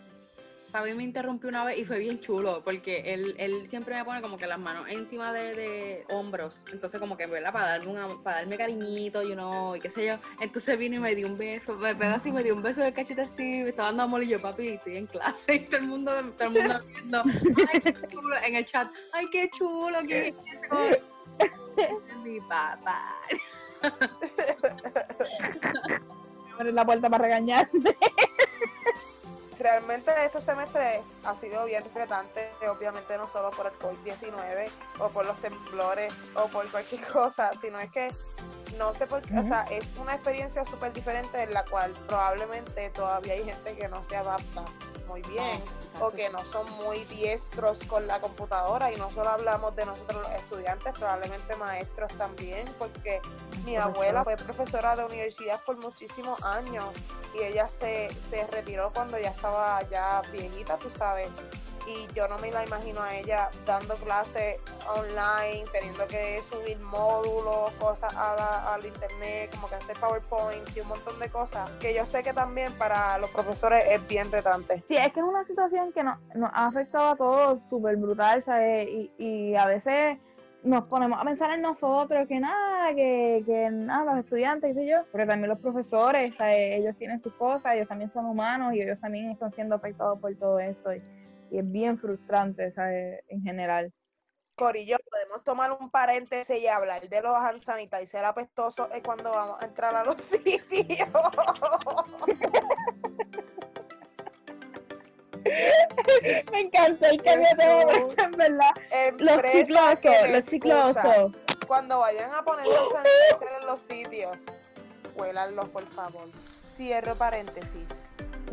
Fabi 0.74 0.92
me 0.92 1.04
interrumpió 1.04 1.48
una 1.48 1.62
vez 1.62 1.78
y 1.78 1.84
fue 1.84 2.00
bien 2.00 2.18
chulo 2.18 2.60
porque 2.64 3.14
él, 3.14 3.36
él 3.38 3.68
siempre 3.68 3.94
me 3.94 4.04
pone 4.04 4.20
como 4.20 4.36
que 4.36 4.48
las 4.48 4.58
manos 4.58 4.88
encima 4.88 5.32
de, 5.32 5.54
de 5.54 6.04
hombros. 6.08 6.64
Entonces 6.72 6.98
como 6.98 7.16
que, 7.16 7.26
¿verdad? 7.26 7.52
Para 7.52 7.68
darme, 7.68 7.92
una, 7.92 8.08
para 8.24 8.38
darme 8.38 8.58
cariñito, 8.58 9.22
you 9.22 9.34
know, 9.34 9.76
y 9.76 9.80
qué 9.80 9.88
sé 9.88 10.06
yo. 10.06 10.14
Entonces 10.40 10.76
vino 10.76 10.96
y 10.96 10.98
me 10.98 11.14
dio 11.14 11.28
un 11.28 11.38
beso, 11.38 11.76
me 11.76 11.94
pegó 11.94 12.14
así, 12.14 12.32
me 12.32 12.42
dio 12.42 12.56
un 12.56 12.62
beso 12.62 12.80
del 12.80 12.92
cachete 12.92 13.20
así, 13.20 13.44
me 13.44 13.68
estaba 13.68 13.90
dando 13.90 14.02
amor 14.02 14.24
y 14.24 14.30
yo, 14.30 14.40
papi, 14.40 14.70
estoy 14.70 14.96
en 14.96 15.06
clase 15.06 15.54
y 15.54 15.66
todo 15.66 15.76
el 15.76 15.86
mundo, 15.86 16.10
todo 16.36 16.48
el 16.48 16.54
mundo 16.54 16.80
viendo. 16.88 17.22
Ay, 17.72 17.80
qué 17.80 17.94
chulo, 18.08 18.36
en 18.44 18.54
el 18.56 18.66
chat, 18.66 18.88
ay, 19.12 19.26
qué 19.30 19.48
chulo, 19.50 19.98
qué 20.08 20.30
es 20.30 20.34
eso?" 20.34 20.88
Ese 21.76 21.98
es 22.08 22.16
mi 22.24 22.40
papá. 22.40 23.14
abre 26.58 26.72
la 26.72 26.84
puerta 26.84 27.08
para 27.08 27.24
regañarme. 27.24 27.96
Realmente 29.58 30.12
este 30.24 30.40
semestre 30.40 31.02
ha 31.24 31.34
sido 31.34 31.64
bien 31.64 31.84
retante, 31.94 32.50
obviamente 32.68 33.16
no 33.16 33.28
solo 33.30 33.50
por 33.50 33.66
el 33.66 33.72
COVID-19 33.78 34.68
o 34.98 35.08
por 35.08 35.26
los 35.26 35.40
temblores 35.40 36.12
o 36.34 36.48
por 36.48 36.68
cualquier 36.70 37.06
cosa, 37.12 37.52
sino 37.60 37.78
es 37.78 37.90
que 37.90 38.08
no 38.78 38.92
sé 38.94 39.06
por 39.06 39.22
qué, 39.22 39.38
o 39.38 39.44
sea, 39.44 39.62
es 39.70 39.96
una 39.98 40.14
experiencia 40.14 40.64
súper 40.64 40.92
diferente 40.92 41.42
en 41.42 41.52
la 41.52 41.64
cual 41.64 41.92
probablemente 42.08 42.90
todavía 42.90 43.34
hay 43.34 43.44
gente 43.44 43.76
que 43.76 43.88
no 43.88 44.02
se 44.02 44.16
adapta 44.16 44.64
muy 45.14 45.22
bien. 45.32 45.62
o 46.00 46.10
que 46.10 46.28
no 46.28 46.44
son 46.44 46.68
muy 46.72 47.04
diestros 47.04 47.84
con 47.84 48.08
la 48.08 48.20
computadora 48.20 48.92
y 48.92 48.96
no 48.96 49.12
solo 49.12 49.30
hablamos 49.30 49.76
de 49.76 49.86
nosotros 49.86 50.22
los 50.22 50.32
estudiantes, 50.32 50.92
probablemente 50.98 51.54
maestros 51.54 52.12
también, 52.18 52.66
porque 52.80 53.20
mi 53.64 53.76
abuela 53.76 54.24
fue 54.24 54.34
profesora 54.34 54.96
de 54.96 55.04
universidad 55.04 55.60
por 55.62 55.76
muchísimos 55.78 56.42
años 56.42 56.86
y 57.32 57.44
ella 57.44 57.68
se, 57.68 58.12
se 58.28 58.44
retiró 58.48 58.92
cuando 58.92 59.16
ya 59.18 59.28
estaba 59.28 59.88
ya 59.88 60.20
viejita, 60.32 60.76
tú 60.78 60.90
sabes. 60.90 61.28
Y 61.86 62.06
yo 62.14 62.26
no 62.28 62.38
me 62.38 62.50
la 62.50 62.64
imagino 62.64 63.02
a 63.02 63.14
ella 63.14 63.50
dando 63.66 63.94
clases 63.96 64.56
online, 64.88 65.64
teniendo 65.72 66.06
que 66.06 66.40
subir 66.50 66.78
módulos, 66.80 67.70
cosas 67.72 68.14
a 68.14 68.34
la- 68.36 68.74
al 68.74 68.84
internet, 68.86 69.50
como 69.54 69.68
que 69.68 69.74
hacer 69.74 69.96
PowerPoints 69.98 70.76
y 70.76 70.80
un 70.80 70.88
montón 70.88 71.18
de 71.20 71.28
cosas, 71.28 71.70
que 71.80 71.94
yo 71.94 72.06
sé 72.06 72.22
que 72.22 72.32
también 72.32 72.72
para 72.74 73.18
los 73.18 73.30
profesores 73.30 73.84
es 73.90 74.06
bien 74.08 74.30
retante. 74.32 74.82
Sí, 74.88 74.96
es 74.96 75.12
que 75.12 75.20
es 75.20 75.26
una 75.26 75.44
situación 75.44 75.92
que 75.92 76.02
nos, 76.02 76.18
ha 76.52 76.66
afectado 76.66 77.08
a 77.10 77.16
todos 77.16 77.58
súper 77.68 77.96
brutal, 77.96 78.42
¿sabes? 78.42 78.88
Y, 78.88 79.10
y 79.18 79.56
a 79.56 79.66
veces 79.66 80.18
nos 80.62 80.84
ponemos 80.84 81.20
a 81.20 81.24
pensar 81.24 81.50
en 81.50 81.60
nosotros, 81.60 82.26
que 82.26 82.40
nada, 82.40 82.94
que, 82.94 83.42
que 83.44 83.68
nada, 83.70 84.14
los 84.14 84.24
estudiantes, 84.24 84.74
sé 84.74 84.86
yo, 84.86 85.04
pero 85.12 85.26
también 85.26 85.50
los 85.50 85.58
profesores, 85.58 86.34
¿sabes? 86.38 86.56
ellos 86.80 86.96
tienen 86.96 87.22
sus 87.22 87.34
cosas, 87.34 87.74
ellos 87.74 87.86
también 87.86 88.10
son 88.12 88.24
humanos 88.24 88.72
y 88.72 88.80
ellos 88.80 88.98
también 88.98 89.30
están 89.30 89.52
siendo 89.52 89.74
afectados 89.74 90.18
por 90.18 90.34
todo 90.36 90.58
esto. 90.58 90.94
Y, 90.94 91.02
y 91.54 91.58
es 91.58 91.70
bien 91.70 91.98
frustrante, 91.98 92.72
¿sabes? 92.72 93.20
En 93.28 93.42
general. 93.42 93.92
Corillo, 94.56 94.96
podemos 95.08 95.44
tomar 95.44 95.70
un 95.70 95.88
paréntesis 95.88 96.58
y 96.58 96.66
hablar 96.66 97.08
de 97.08 97.22
los 97.22 97.36
hand 97.36 97.62
sanitizer 97.62 98.24
apestosos 98.24 98.88
es 98.92 99.04
cuando 99.04 99.30
vamos 99.30 99.62
a 99.62 99.66
entrar 99.66 99.94
a 99.94 100.02
los 100.04 100.20
sitios. 100.20 100.64
Me 106.50 106.60
encanta 106.60 107.10
el 107.10 107.22
cambio 107.22 107.46
de 107.56 108.24
en 108.24 108.32
verdad. 108.32 108.70
Los 109.18 109.36
me 109.42 109.64
los 110.32 110.52
escuchan, 110.52 111.32
Cuando 111.68 112.00
vayan 112.00 112.32
a 112.32 112.42
poner 112.42 112.66
los 112.66 112.90
sanitizer 112.90 113.60
en 113.60 113.66
los 113.66 113.78
sitios, 113.80 114.46
huélanlos, 115.14 115.68
por 115.68 115.86
favor. 115.86 116.26
Cierro 116.76 117.14
paréntesis. 117.14 117.86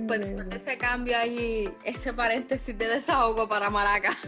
Pues 0.08 0.22
después 0.22 0.50
de 0.50 0.56
ese 0.56 0.78
cambio 0.78 1.18
ahí, 1.18 1.74
ese 1.84 2.14
paréntesis 2.14 2.78
de 2.78 2.88
desahogo 2.88 3.48
para 3.48 3.70
Maraca. 3.70 4.18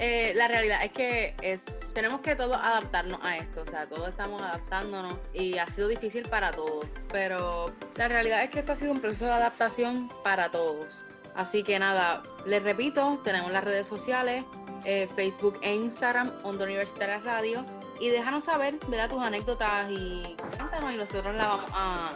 Eh, 0.00 0.32
la 0.36 0.46
realidad 0.46 0.84
es 0.84 0.92
que 0.92 1.34
es, 1.42 1.64
tenemos 1.92 2.20
que 2.20 2.36
todos 2.36 2.56
adaptarnos 2.56 3.18
a 3.22 3.36
esto, 3.36 3.62
o 3.62 3.66
sea, 3.66 3.86
todos 3.86 4.08
estamos 4.10 4.40
adaptándonos 4.40 5.14
y 5.34 5.58
ha 5.58 5.66
sido 5.66 5.88
difícil 5.88 6.28
para 6.28 6.52
todos, 6.52 6.86
pero 7.10 7.74
la 7.96 8.06
realidad 8.06 8.44
es 8.44 8.50
que 8.50 8.60
esto 8.60 8.72
ha 8.72 8.76
sido 8.76 8.92
un 8.92 9.00
proceso 9.00 9.24
de 9.24 9.32
adaptación 9.32 10.08
para 10.22 10.50
todos. 10.50 11.04
Así 11.34 11.64
que 11.64 11.78
nada, 11.80 12.22
les 12.46 12.62
repito, 12.62 13.20
tenemos 13.24 13.50
las 13.50 13.64
redes 13.64 13.88
sociales, 13.88 14.44
eh, 14.84 15.08
Facebook 15.16 15.58
e 15.62 15.74
Instagram, 15.74 16.32
Onda 16.44 16.64
Universitaria 16.64 17.18
Radio, 17.18 17.64
y 18.00 18.10
déjanos 18.10 18.44
saber, 18.44 18.78
¿verdad? 18.88 19.10
Tus 19.10 19.22
anécdotas 19.22 19.90
y 19.90 20.36
cuéntanos 20.56 20.92
y 20.92 20.96
nosotros 20.96 21.34
la 21.34 21.48
vamos 21.48 21.70
a, 21.72 22.12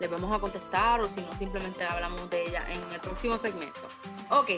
les 0.00 0.10
vamos 0.10 0.32
a 0.32 0.38
contestar 0.38 1.00
o 1.00 1.08
si 1.08 1.20
no, 1.20 1.32
simplemente 1.38 1.84
hablamos 1.84 2.28
de 2.30 2.42
ella 2.42 2.64
en 2.68 2.80
el 2.92 3.00
próximo 3.00 3.38
segmento. 3.38 3.80
Ok, 4.30 4.50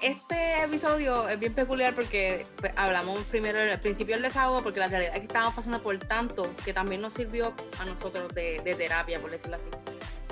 este 0.00 0.62
episodio 0.62 1.28
es 1.28 1.38
bien 1.38 1.54
peculiar 1.54 1.94
porque 1.94 2.46
pues, 2.56 2.72
hablamos 2.76 3.18
primero 3.24 3.60
al 3.60 3.80
principio 3.80 4.14
del 4.14 4.22
desahogo 4.22 4.62
porque 4.62 4.80
la 4.80 4.88
realidad 4.88 5.14
es 5.14 5.20
que 5.20 5.26
estábamos 5.26 5.54
pasando 5.54 5.82
por 5.82 5.98
tanto 5.98 6.50
que 6.64 6.72
también 6.72 7.00
nos 7.00 7.14
sirvió 7.14 7.52
a 7.80 7.84
nosotros 7.84 8.34
de, 8.34 8.60
de 8.64 8.74
terapia, 8.74 9.20
por 9.20 9.30
decirlo 9.30 9.56
así. 9.56 9.66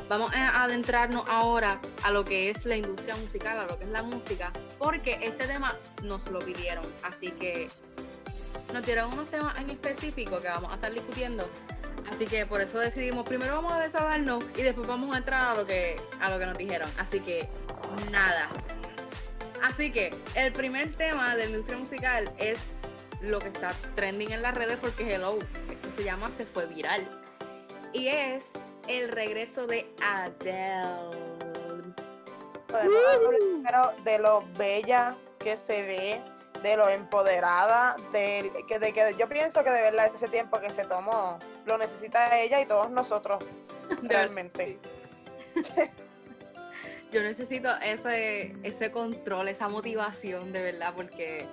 Vamos 0.08 0.32
a 0.34 0.64
adentrarnos 0.64 1.24
ahora 1.28 1.80
a 2.02 2.10
lo 2.10 2.24
que 2.24 2.50
es 2.50 2.64
la 2.64 2.76
industria 2.76 3.14
musical, 3.16 3.60
a 3.60 3.66
lo 3.66 3.78
que 3.78 3.84
es 3.84 3.90
la 3.90 4.02
música, 4.02 4.52
porque 4.76 5.20
este 5.22 5.46
tema 5.46 5.76
nos 6.02 6.28
lo 6.32 6.40
pidieron, 6.40 6.84
así 7.04 7.30
que 7.30 7.70
nos 8.72 8.84
dieron 8.84 9.12
unos 9.12 9.30
temas 9.30 9.56
en 9.58 9.70
específico 9.70 10.40
que 10.40 10.48
vamos 10.48 10.72
a 10.72 10.74
estar 10.74 10.92
discutiendo. 10.92 11.48
Así 12.10 12.26
que 12.26 12.44
por 12.44 12.60
eso 12.60 12.78
decidimos, 12.78 13.24
primero 13.24 13.54
vamos 13.54 13.72
a 13.72 13.80
desahogarnos 13.80 14.44
y 14.56 14.62
después 14.62 14.86
vamos 14.86 15.14
a 15.14 15.18
entrar 15.18 15.42
a 15.42 15.54
lo 15.54 15.66
que, 15.66 15.96
a 16.20 16.30
lo 16.30 16.38
que 16.38 16.46
nos 16.46 16.58
dijeron. 16.58 16.90
Así 16.98 17.20
que 17.20 17.48
nada. 18.10 18.50
Así 19.62 19.90
que 19.92 20.14
el 20.34 20.52
primer 20.52 20.94
tema 20.96 21.36
de 21.36 21.46
industria 21.46 21.78
musical 21.78 22.32
es 22.38 22.72
lo 23.20 23.38
que 23.38 23.48
está 23.48 23.74
trending 23.94 24.32
en 24.32 24.42
las 24.42 24.54
redes 24.54 24.78
porque 24.80 25.14
hello, 25.14 25.38
esto 25.70 25.88
se 25.96 26.04
llama 26.04 26.28
Se 26.36 26.46
fue 26.46 26.66
viral. 26.66 27.06
Y 27.92 28.08
es 28.08 28.52
el 28.88 29.08
regreso 29.08 29.66
de 29.66 29.86
Adele. 30.00 31.94
podemos 32.66 32.96
hablar 33.14 33.38
primero 33.38 33.92
de 34.04 34.18
lo 34.18 34.44
bella 34.56 35.16
que 35.38 35.56
se 35.56 35.82
ve, 35.82 36.22
de 36.62 36.76
lo 36.76 36.88
empoderada, 36.88 37.96
de 38.12 38.50
que, 38.68 38.78
de 38.78 38.92
que 38.92 39.14
yo 39.18 39.28
pienso 39.28 39.64
que 39.64 39.70
de 39.70 39.82
verdad 39.82 40.10
ese 40.14 40.28
tiempo 40.28 40.60
que 40.60 40.70
se 40.70 40.84
tomó 40.84 41.38
lo 41.64 41.78
necesita 41.78 42.38
ella 42.38 42.60
y 42.60 42.66
todos 42.66 42.90
nosotros 42.90 43.42
realmente. 44.02 44.78
Yo 47.12 47.22
necesito 47.22 47.68
ese, 47.82 48.52
ese 48.62 48.92
control, 48.92 49.48
esa 49.48 49.68
motivación 49.68 50.52
de 50.52 50.62
verdad, 50.62 50.92
porque, 50.94 51.44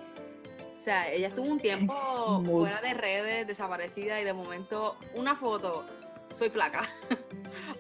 o 0.78 0.80
sea, 0.80 1.12
ella 1.12 1.30
estuvo 1.30 1.48
un 1.48 1.60
tiempo 1.60 1.96
Muy. 2.44 2.66
fuera 2.66 2.80
de 2.82 2.94
redes, 2.94 3.48
desaparecida, 3.48 4.22
y 4.22 4.24
de 4.24 4.34
momento, 4.34 4.98
una 5.16 5.36
foto, 5.36 5.84
soy 6.36 6.52
flaca. 6.52 6.88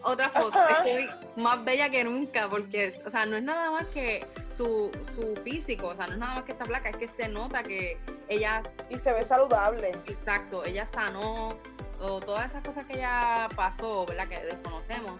Otra 0.02 0.30
foto, 0.32 0.58
estoy 0.70 1.08
más 1.36 1.63
bella 1.63 1.90
que 1.90 2.04
nunca, 2.04 2.50
porque, 2.50 2.92
o 3.06 3.10
sea, 3.12 3.28
no 3.28 3.38
es 3.38 3.44
nada 3.44 3.70
más 3.70 3.86
que 3.90 4.26
su, 4.58 4.89
su 5.15 5.36
físico, 5.43 5.88
o 5.89 5.96
sea, 5.96 6.08
no 6.08 6.13
es 6.13 6.20
nada 6.20 6.34
más 6.36 6.43
que 6.43 6.52
está 6.52 6.65
flaca, 6.65 6.89
es 6.89 6.98
que 6.98 7.08
se 7.08 7.28
nota 7.30 7.62
que 7.63 7.98
ella 8.28 8.63
Y 8.89 8.98
se 8.98 9.13
ve 9.13 9.24
saludable. 9.24 9.89
Exacto, 10.08 10.65
ella 10.65 10.86
sanó, 10.86 11.56
o 12.02 12.20
todas 12.20 12.48
esas 12.48 12.63
cosas 12.63 12.86
que 12.86 12.96
ella 12.96 13.48
pasó, 13.56 14.06
¿verdad? 14.06 14.28
Que 14.28 14.39
desconocemos. 14.43 15.13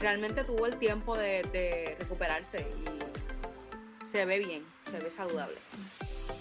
Realmente 0.00 0.44
tuvo 0.44 0.66
el 0.66 0.76
tiempo 0.78 1.16
de, 1.16 1.42
de 1.52 1.96
recuperarse 2.00 2.60
y 2.60 4.10
se 4.10 4.24
ve 4.24 4.38
bien, 4.38 4.64
se 4.90 4.98
ve 4.98 5.10
saludable. 5.10 5.56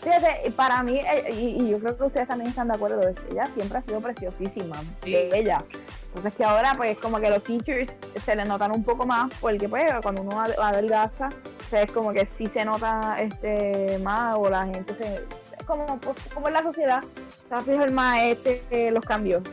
Fíjate, 0.02 0.50
para 0.52 0.82
mí, 0.82 0.98
eh, 1.00 1.28
y, 1.34 1.63
y 1.63 1.69
yo 1.69 1.80
creo 1.80 1.98
que 1.98 2.04
ustedes 2.06 2.28
también 2.28 2.50
están 2.50 2.69
de 2.69 2.76
acuerdo, 2.76 3.02
ella 3.32 3.50
siempre 3.54 3.80
ha 3.80 3.82
sido 3.82 4.00
preciosísima, 4.00 4.78
Sí. 5.04 5.12
bella. 5.30 5.63
Entonces 6.08 6.34
que 6.36 6.43
ahora 6.43 6.74
pues 6.76 6.98
como 7.00 7.19
que 7.19 7.30
los 7.30 7.43
features 7.43 7.91
se 8.24 8.36
le 8.36 8.45
notan 8.45 8.72
un 8.72 8.84
poco 8.84 9.06
más, 9.06 9.32
porque 9.41 9.67
pues 9.69 9.86
cuando 10.02 10.22
uno 10.22 10.41
ad- 10.41 10.58
adelgaza, 10.60 11.30
o 11.69 11.71
sea, 11.71 11.84
es 11.84 11.91
como 11.91 12.12
que 12.12 12.27
sí 12.36 12.47
se 12.47 12.65
nota 12.65 13.17
este 13.21 13.99
más, 13.99 14.36
o 14.36 14.49
la 14.49 14.65
gente 14.65 14.95
se... 14.95 15.23
Como, 15.67 15.99
pues, 15.99 16.17
como 16.34 16.47
en 16.47 16.55
la 16.55 16.63
sociedad, 16.63 17.03
se 17.47 17.47
va 17.53 17.60
a 17.60 17.62
fijar 17.62 17.91
más 17.91 18.23
este, 18.23 18.63
eh, 18.71 18.89
los 18.89 19.05
cambios. 19.05 19.43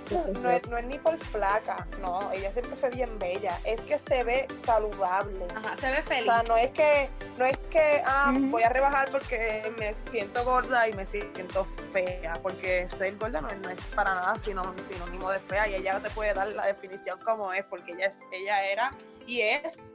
No 0.41 0.49
es, 0.49 0.67
no 0.67 0.79
es 0.79 0.87
ni 0.87 0.99
por 0.99 1.19
flaca, 1.19 1.87
no, 2.01 2.33
ella 2.33 2.51
siempre 2.53 2.75
fue 2.77 2.89
bien 2.89 3.19
bella. 3.19 3.59
Es 3.67 3.83
que 3.83 3.99
se 3.99 4.25
ve 4.25 4.49
saludable. 4.65 5.47
Ajá, 5.55 5.77
se 5.77 5.91
ve 5.91 5.99
O 5.99 6.03
feliz. 6.05 6.25
sea, 6.25 6.43
no 6.45 6.57
es 6.57 6.71
que, 6.71 7.11
no 7.37 7.45
es 7.45 7.59
que 7.69 8.01
ah, 8.07 8.33
Ujú. 8.35 8.47
voy 8.47 8.63
a 8.63 8.71
rebajar 8.71 9.11
porque 9.11 9.71
me 9.79 9.93
siento 9.93 10.43
gorda 10.43 10.89
y 10.89 10.95
me 10.95 11.05
siento 11.05 11.67
fea, 11.93 12.39
porque 12.43 12.89
ser 12.97 13.15
gorda 13.19 13.43
no, 13.43 13.49
es- 13.51 13.59
no 13.59 13.69
es 13.69 13.81
para 13.95 14.15
nada 14.15 14.37
sino 14.43 14.63
sinónimo 14.91 15.31
de 15.31 15.41
fea 15.41 15.69
y 15.69 15.75
ella 15.75 16.01
te 16.01 16.09
puede 16.13 16.33
dar 16.33 16.47
la 16.49 16.65
definición 16.65 17.19
como 17.27 17.53
es, 17.53 17.63
porque 17.67 17.93
ella 17.93 18.07
es, 18.07 18.21
ella 18.33 18.65
era 18.65 18.91
y 19.27 19.43
es 19.43 19.91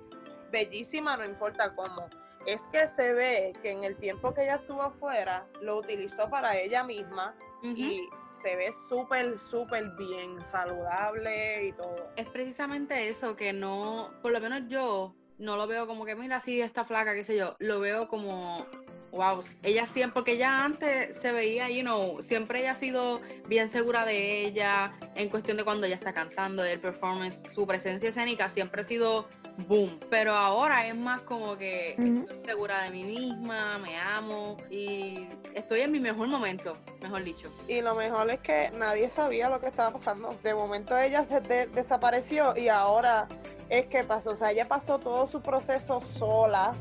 bellísima, 0.52 1.18
no 1.18 1.26
importa 1.26 1.74
cómo. 1.76 2.10
Es 2.46 2.68
que 2.68 2.88
se 2.88 3.14
ve 3.14 3.54
que 3.62 3.72
en 3.72 3.84
el 3.84 3.96
tiempo 3.98 4.34
que 4.34 4.44
ella 4.44 4.56
estuvo 4.56 4.82
afuera, 4.82 5.46
lo 5.62 5.78
utilizó 5.78 6.30
para 6.30 6.58
ella 6.58 6.84
misma 6.84 7.36
y 7.64 8.10
se 8.32 8.56
ve 8.56 8.72
súper, 8.90 9.38
súper 9.38 9.92
bien, 9.96 10.44
saludable 10.44 11.68
y 11.68 11.72
todo. 11.74 12.10
Es 12.16 12.28
precisamente 12.30 13.10
eso, 13.10 13.36
que 13.36 13.54
no, 13.54 14.12
por 14.24 14.32
lo 14.32 14.40
menos 14.40 14.64
yo 14.68 15.14
no 15.38 15.56
lo 15.56 15.68
veo 15.68 15.86
como 15.86 16.06
que, 16.06 16.16
mira, 16.16 16.40
sí, 16.40 16.62
está 16.62 16.86
flaca, 16.86 17.14
qué 17.14 17.24
sé 17.24 17.36
yo, 17.36 17.56
lo 17.60 17.80
veo 17.80 18.08
como, 18.08 18.66
wow, 19.12 19.42
ella 19.64 19.86
siempre, 19.86 20.14
porque 20.14 20.32
ella 20.34 20.64
antes 20.64 21.18
se 21.18 21.32
veía, 21.32 21.70
you 21.70 21.82
know, 21.82 22.22
siempre 22.22 22.62
ella 22.62 22.72
ha 22.72 22.76
sido 22.76 23.22
bien 23.48 23.70
segura 23.70 24.06
de 24.06 24.46
ella, 24.46 24.92
en 25.16 25.30
cuestión 25.30 25.58
de 25.58 25.64
cuando 25.64 25.86
ella 25.86 25.96
está 25.96 26.14
cantando, 26.14 26.64
del 26.64 26.80
performance, 26.80 27.52
su 27.54 27.68
presencia 27.68 28.10
escénica 28.10 28.50
siempre 28.50 28.82
ha 28.82 28.84
sido 28.84 29.28
boom, 29.68 30.00
pero 30.10 30.34
ahora 30.34 30.88
es 30.88 30.96
más 30.96 31.22
como 31.22 31.58
que 31.58 31.92
estoy 31.92 32.40
segura 32.46 32.84
de 32.84 32.90
mí 32.92 33.04
misma, 33.04 33.78
me 33.78 33.98
amo 33.98 34.58
y 34.70 35.28
estoy 35.54 35.82
en 35.82 35.92
mi 35.92 36.00
mejor 36.00 36.28
momento, 36.28 36.78
mejor 37.02 37.24
dicho. 37.24 37.50
Y 37.68 37.82
lo 37.82 37.94
mejor 37.96 38.30
es 38.32 38.40
que 38.40 38.72
nadie 38.76 39.10
sabía 39.10 39.50
lo 39.50 39.60
que 39.60 39.68
estaba 39.68 39.92
pasando. 39.92 40.36
De 40.44 40.54
momento 40.54 40.98
ella 40.98 41.26
se 41.28 41.42
de- 41.42 41.68
desapareció 41.68 42.56
y 42.58 42.70
ahora 42.70 43.28
es 43.70 43.86
que 43.88 44.04
pasó. 44.04 44.32
O 44.32 44.36
sea, 44.36 44.52
ella 44.52 44.68
pasó 44.68 45.00
todo 45.00 45.28
su 45.28 45.42
proceso 45.42 46.02
sola. 46.02 46.74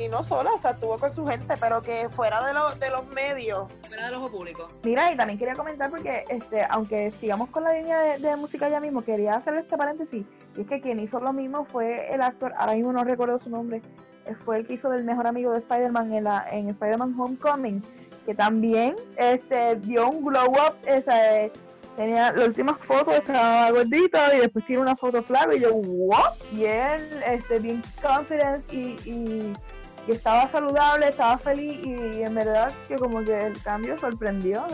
Y 0.00 0.08
no 0.08 0.24
sola, 0.24 0.50
o 0.54 0.58
sea, 0.58 0.70
estuvo 0.70 0.96
con 0.98 1.12
su 1.12 1.26
gente, 1.26 1.54
pero 1.60 1.82
que 1.82 2.08
fuera 2.08 2.42
de, 2.46 2.54
lo- 2.54 2.74
de 2.74 2.88
los 2.90 3.06
medios. 3.08 3.70
Fuera 3.86 4.06
del 4.06 4.14
ojo 4.14 4.30
público. 4.30 4.68
Mira, 4.82 5.12
y 5.12 5.16
también 5.16 5.38
quería 5.38 5.54
comentar 5.54 5.90
porque, 5.90 6.24
este, 6.30 6.64
aunque 6.70 7.10
sigamos 7.10 7.50
con 7.50 7.64
la 7.64 7.72
línea 7.74 7.98
de, 8.00 8.18
de 8.18 8.36
música 8.36 8.68
ya 8.70 8.80
mismo, 8.80 9.02
quería 9.04 9.34
hacer 9.34 9.54
este 9.56 9.76
paréntesis. 9.76 10.24
Y 10.56 10.60
es 10.62 10.66
que 10.66 10.80
quien 10.80 11.00
hizo 11.00 11.20
lo 11.20 11.32
mismo 11.34 11.66
fue 11.66 12.12
el 12.14 12.22
actor, 12.22 12.54
ahora 12.56 12.72
mismo 12.72 12.92
no 12.92 13.04
recuerdo 13.04 13.38
su 13.40 13.50
nombre, 13.50 13.82
fue 14.44 14.58
el 14.58 14.66
que 14.66 14.74
hizo 14.74 14.88
del 14.88 15.04
mejor 15.04 15.26
amigo 15.26 15.52
de 15.52 15.58
Spider-Man 15.58 16.14
en, 16.14 16.24
la, 16.24 16.46
en 16.50 16.68
Spider-Man 16.70 17.14
Homecoming, 17.18 17.82
que 18.24 18.34
también 18.34 18.96
este, 19.16 19.76
dio 19.76 20.08
un 20.08 20.24
glow 20.24 20.50
up, 20.50 20.76
esa, 20.86 21.36
eh, 21.40 21.52
tenía 21.96 22.32
las 22.32 22.48
últimas 22.48 22.78
fotos, 22.78 23.14
estaba 23.14 23.70
gordito 23.70 24.18
y 24.34 24.38
después 24.40 24.64
tiene 24.66 24.82
una 24.82 24.96
foto 24.96 25.22
flaca 25.22 25.54
y 25.54 25.60
yo, 25.60 25.74
¿what? 25.74 26.32
Y 26.52 26.64
él, 26.64 27.22
este, 27.26 27.58
bien 27.58 27.82
confidence 28.00 28.74
y, 28.74 28.96
y, 29.04 29.52
y 30.06 30.12
estaba 30.12 30.50
saludable, 30.50 31.08
estaba 31.08 31.36
feliz 31.38 31.80
y, 31.84 32.22
en 32.22 32.34
verdad 32.34 32.72
que 32.88 32.96
como 32.96 33.22
que 33.24 33.38
el 33.38 33.62
cambio 33.62 33.98
sorprendió. 33.98 34.66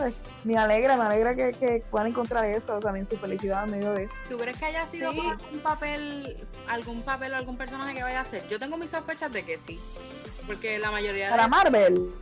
Me 0.43 0.55
alegra, 0.57 0.95
me 0.97 1.03
alegra 1.03 1.35
que, 1.35 1.51
que 1.51 1.83
puedan 1.91 2.07
encontrar 2.07 2.45
eso, 2.45 2.79
también 2.79 3.07
su 3.07 3.17
felicidad 3.17 3.65
en 3.65 3.71
medio 3.71 3.91
de 3.93 4.03
eso. 4.05 4.13
¿Tú 4.29 4.37
crees 4.37 4.57
que 4.57 4.65
haya 4.65 4.85
sido 4.85 5.11
Sí. 5.11 5.19
algún 5.19 5.59
papel, 5.59 6.47
algún 6.67 7.01
papel 7.03 7.33
o 7.33 7.35
algún 7.35 7.57
personaje 7.57 7.93
que 7.95 8.03
vaya 8.03 8.19
a 8.19 8.21
hacer? 8.21 8.47
Yo 8.47 8.59
tengo 8.59 8.77
mis 8.77 8.91
sospechas 8.91 9.31
de 9.31 9.43
que 9.43 9.57
sí. 9.57 9.79
Porque 10.45 10.79
la 10.79 10.91
mayoría 10.91 11.29
Para 11.29 11.43
de 11.43 11.49
Marvel, 11.49 12.13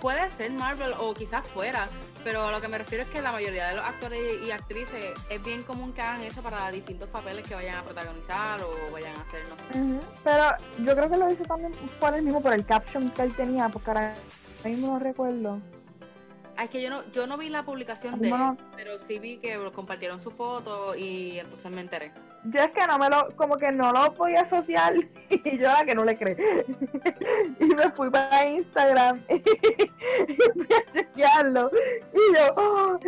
puede 0.00 0.28
ser 0.28 0.50
Marvel 0.50 0.92
o 0.98 1.14
quizás 1.14 1.46
fuera, 1.46 1.88
pero 2.24 2.46
a 2.46 2.52
lo 2.52 2.60
que 2.60 2.68
me 2.68 2.78
refiero 2.78 3.04
es 3.04 3.10
que 3.10 3.22
la 3.22 3.32
mayoría 3.32 3.68
de 3.68 3.76
los 3.76 3.84
actores 3.84 4.20
y 4.44 4.50
actrices 4.50 5.14
es 5.30 5.42
bien 5.42 5.62
común 5.62 5.92
que 5.92 6.00
hagan 6.00 6.22
eso 6.22 6.42
para 6.42 6.70
distintos 6.70 7.08
papeles 7.08 7.46
que 7.46 7.54
vayan 7.54 7.76
a 7.76 7.82
protagonizar 7.82 8.60
o 8.62 8.92
vayan 8.92 9.16
a 9.16 9.22
hacer, 9.22 9.42
no 9.48 9.56
sé. 9.56 10.06
Pero 10.24 10.44
yo 10.84 10.94
creo 10.94 11.10
que 11.10 11.16
lo 11.16 11.30
hizo 11.30 11.44
también 11.44 11.72
por 12.00 12.14
el 12.14 12.22
mismo, 12.22 12.42
por 12.42 12.52
el 12.52 12.64
caption 12.64 13.10
que 13.10 13.22
él 13.22 13.34
tenía, 13.34 13.68
porque 13.68 13.90
ahora 13.90 14.14
mismo 14.64 14.94
no 14.94 14.98
recuerdo. 14.98 15.60
Ah, 16.58 16.64
Es 16.64 16.70
que 16.70 16.82
yo 16.82 16.90
no, 16.90 17.04
yo 17.12 17.28
no 17.28 17.38
vi 17.38 17.50
la 17.50 17.64
publicación 17.64 18.18
de 18.18 18.30
él, 18.30 18.56
pero 18.74 18.98
sí 18.98 19.20
vi 19.20 19.38
que 19.38 19.56
compartieron 19.72 20.18
su 20.18 20.32
foto 20.32 20.96
y 20.96 21.38
entonces 21.38 21.70
me 21.70 21.82
enteré. 21.82 22.10
Yo 22.46 22.60
es 22.60 22.72
que 22.72 22.84
no 22.84 22.98
me 22.98 23.08
lo, 23.08 23.28
como 23.36 23.56
que 23.56 23.70
no 23.70 23.92
lo 23.92 24.12
podía 24.12 24.40
asociar 24.40 24.94
y 25.30 25.56
yo 25.56 25.70
a 25.70 25.84
que 25.84 25.94
no 25.94 26.04
le 26.04 26.18
creí. 26.18 26.34
y 27.60 27.64
me 27.64 27.88
fui 27.92 28.10
para 28.10 28.48
Instagram 28.48 29.22
y 29.28 30.34
fui 30.34 30.66
a 30.76 30.90
chequearlo 30.90 31.70
y 32.12 32.34
yo, 32.36 32.54
oh, 32.56 32.98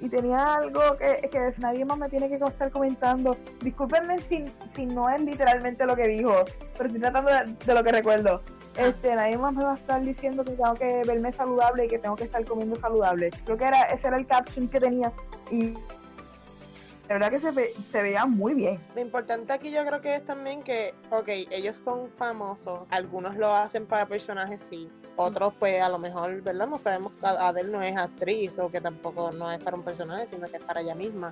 y 0.00 0.08
tenía 0.08 0.54
algo 0.54 0.96
que, 0.98 1.28
que 1.28 1.50
nadie 1.58 1.84
más 1.84 1.98
me 1.98 2.08
tiene 2.08 2.28
que 2.28 2.36
estar 2.36 2.70
comentando. 2.70 3.36
Discúlpenme 3.58 4.18
si, 4.18 4.44
si 4.72 4.86
no 4.86 5.10
es 5.10 5.20
literalmente 5.20 5.84
lo 5.84 5.96
que 5.96 6.06
dijo, 6.06 6.44
pero 6.76 6.86
estoy 6.86 7.00
tratando 7.00 7.28
de, 7.32 7.56
de 7.66 7.74
lo 7.74 7.82
que 7.82 7.90
recuerdo. 7.90 8.40
Este, 8.78 9.14
nadie 9.14 9.38
más 9.38 9.54
me 9.54 9.64
va 9.64 9.72
a 9.72 9.76
estar 9.76 10.02
diciendo 10.02 10.44
que 10.44 10.52
tengo 10.52 10.74
que 10.74 11.02
verme 11.06 11.32
saludable 11.32 11.86
y 11.86 11.88
que 11.88 11.98
tengo 11.98 12.14
que 12.16 12.24
estar 12.24 12.44
comiendo 12.44 12.76
saludable. 12.76 13.30
Creo 13.44 13.56
que 13.56 13.64
era, 13.64 13.82
ese 13.84 14.08
era 14.08 14.18
el 14.18 14.26
caption 14.26 14.68
que 14.68 14.80
tenía 14.80 15.12
y 15.50 15.70
de 15.70 17.14
verdad 17.14 17.30
que 17.30 17.38
se, 17.38 17.52
ve- 17.52 17.72
se 17.90 18.02
veía 18.02 18.26
muy 18.26 18.52
bien. 18.54 18.80
Lo 18.94 19.00
importante 19.00 19.52
aquí 19.52 19.70
yo 19.70 19.86
creo 19.86 20.00
que 20.00 20.16
es 20.16 20.26
también 20.26 20.62
que, 20.62 20.92
ok, 21.10 21.28
ellos 21.50 21.76
son 21.76 22.10
famosos, 22.18 22.80
algunos 22.90 23.36
lo 23.36 23.48
hacen 23.54 23.86
para 23.86 24.06
personajes, 24.06 24.66
sí, 24.68 24.90
otros 25.16 25.54
pues 25.58 25.80
a 25.82 25.88
lo 25.88 25.98
mejor, 25.98 26.42
¿verdad? 26.42 26.66
No 26.66 26.78
sabemos 26.78 27.12
que 27.14 27.26
Adele 27.26 27.70
no 27.70 27.82
es 27.82 27.96
actriz 27.96 28.58
o 28.58 28.70
que 28.70 28.80
tampoco 28.80 29.30
no 29.32 29.50
es 29.50 29.62
para 29.62 29.76
un 29.76 29.82
personaje, 29.82 30.26
sino 30.28 30.46
que 30.46 30.58
es 30.58 30.62
para 30.62 30.80
ella 30.80 30.94
misma. 30.94 31.30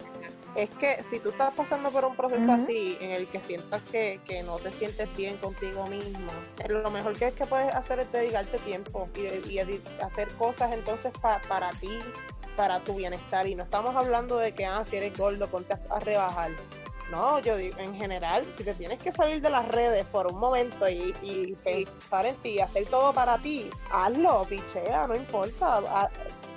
Es 0.54 0.70
que 0.70 1.04
si 1.10 1.18
tú 1.20 1.28
estás 1.30 1.52
pasando 1.54 1.90
por 1.90 2.04
un 2.04 2.16
proceso 2.16 2.50
así, 2.52 2.96
en 3.00 3.10
el 3.10 3.26
que 3.26 3.40
sientas 3.40 3.82
que, 3.92 4.20
que 4.24 4.42
no 4.42 4.56
te 4.56 4.70
sientes 4.72 5.14
bien 5.16 5.36
contigo 5.36 5.86
misma, 5.86 6.32
eh, 6.64 6.68
lo 6.68 6.90
mejor 6.90 7.12
que, 7.18 7.32
que 7.32 7.46
puedes 7.46 7.74
hacer 7.74 7.98
es 8.00 8.10
dedicarte 8.10 8.58
tiempo 8.58 9.08
y, 9.14 9.22
de- 9.22 9.42
y 9.48 9.58
hacer 10.02 10.28
cosas 10.36 10.72
entonces 10.72 11.12
pa- 11.20 11.40
para 11.48 11.70
ti, 11.70 11.98
para 12.56 12.80
tu 12.80 12.94
bienestar. 12.94 13.46
Y 13.46 13.54
no 13.54 13.64
estamos 13.64 13.94
hablando 13.96 14.38
de 14.38 14.52
que, 14.54 14.64
ah, 14.64 14.84
si 14.84 14.96
eres 14.96 15.16
gordo, 15.18 15.46
ponte 15.48 15.74
a, 15.74 15.80
a 15.94 16.00
rebajar. 16.00 16.50
No, 17.14 17.38
yo 17.38 17.56
digo, 17.56 17.78
en 17.78 17.94
general, 17.94 18.44
si 18.56 18.64
te 18.64 18.74
tienes 18.74 18.98
que 18.98 19.12
salir 19.12 19.40
de 19.40 19.48
las 19.48 19.68
redes 19.68 20.04
por 20.06 20.26
un 20.32 20.38
momento 20.40 20.88
y, 20.88 21.14
y 21.22 21.54
pensar 21.62 22.26
en 22.26 22.34
ti 22.36 22.58
hacer 22.60 22.86
todo 22.86 23.12
para 23.12 23.38
ti, 23.38 23.70
hazlo, 23.90 24.44
pichea, 24.48 25.06
no 25.06 25.14
importa. 25.14 25.76
A- 25.78 26.10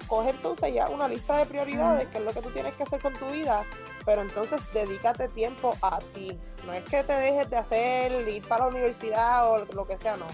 coge 0.07 0.29
entonces 0.31 0.73
ya 0.73 0.87
una 0.89 1.07
lista 1.07 1.37
de 1.37 1.45
prioridades, 1.45 2.07
que 2.07 2.17
es 2.17 2.23
lo 2.23 2.31
que 2.33 2.41
tú 2.41 2.49
tienes 2.51 2.73
que 2.75 2.83
hacer 2.83 3.01
con 3.01 3.13
tu 3.13 3.25
vida, 3.27 3.63
pero 4.05 4.21
entonces 4.21 4.65
dedícate 4.73 5.27
tiempo 5.27 5.73
a 5.81 5.99
ti. 6.15 6.35
No 6.65 6.71
es 6.73 6.83
que 6.85 7.03
te 7.03 7.13
dejes 7.13 7.49
de 7.49 7.57
hacer, 7.57 8.27
ir 8.27 8.47
para 8.47 8.63
la 8.65 8.71
universidad 8.71 9.51
o 9.51 9.65
lo 9.65 9.85
que 9.85 9.97
sea, 9.97 10.15
no. 10.17 10.25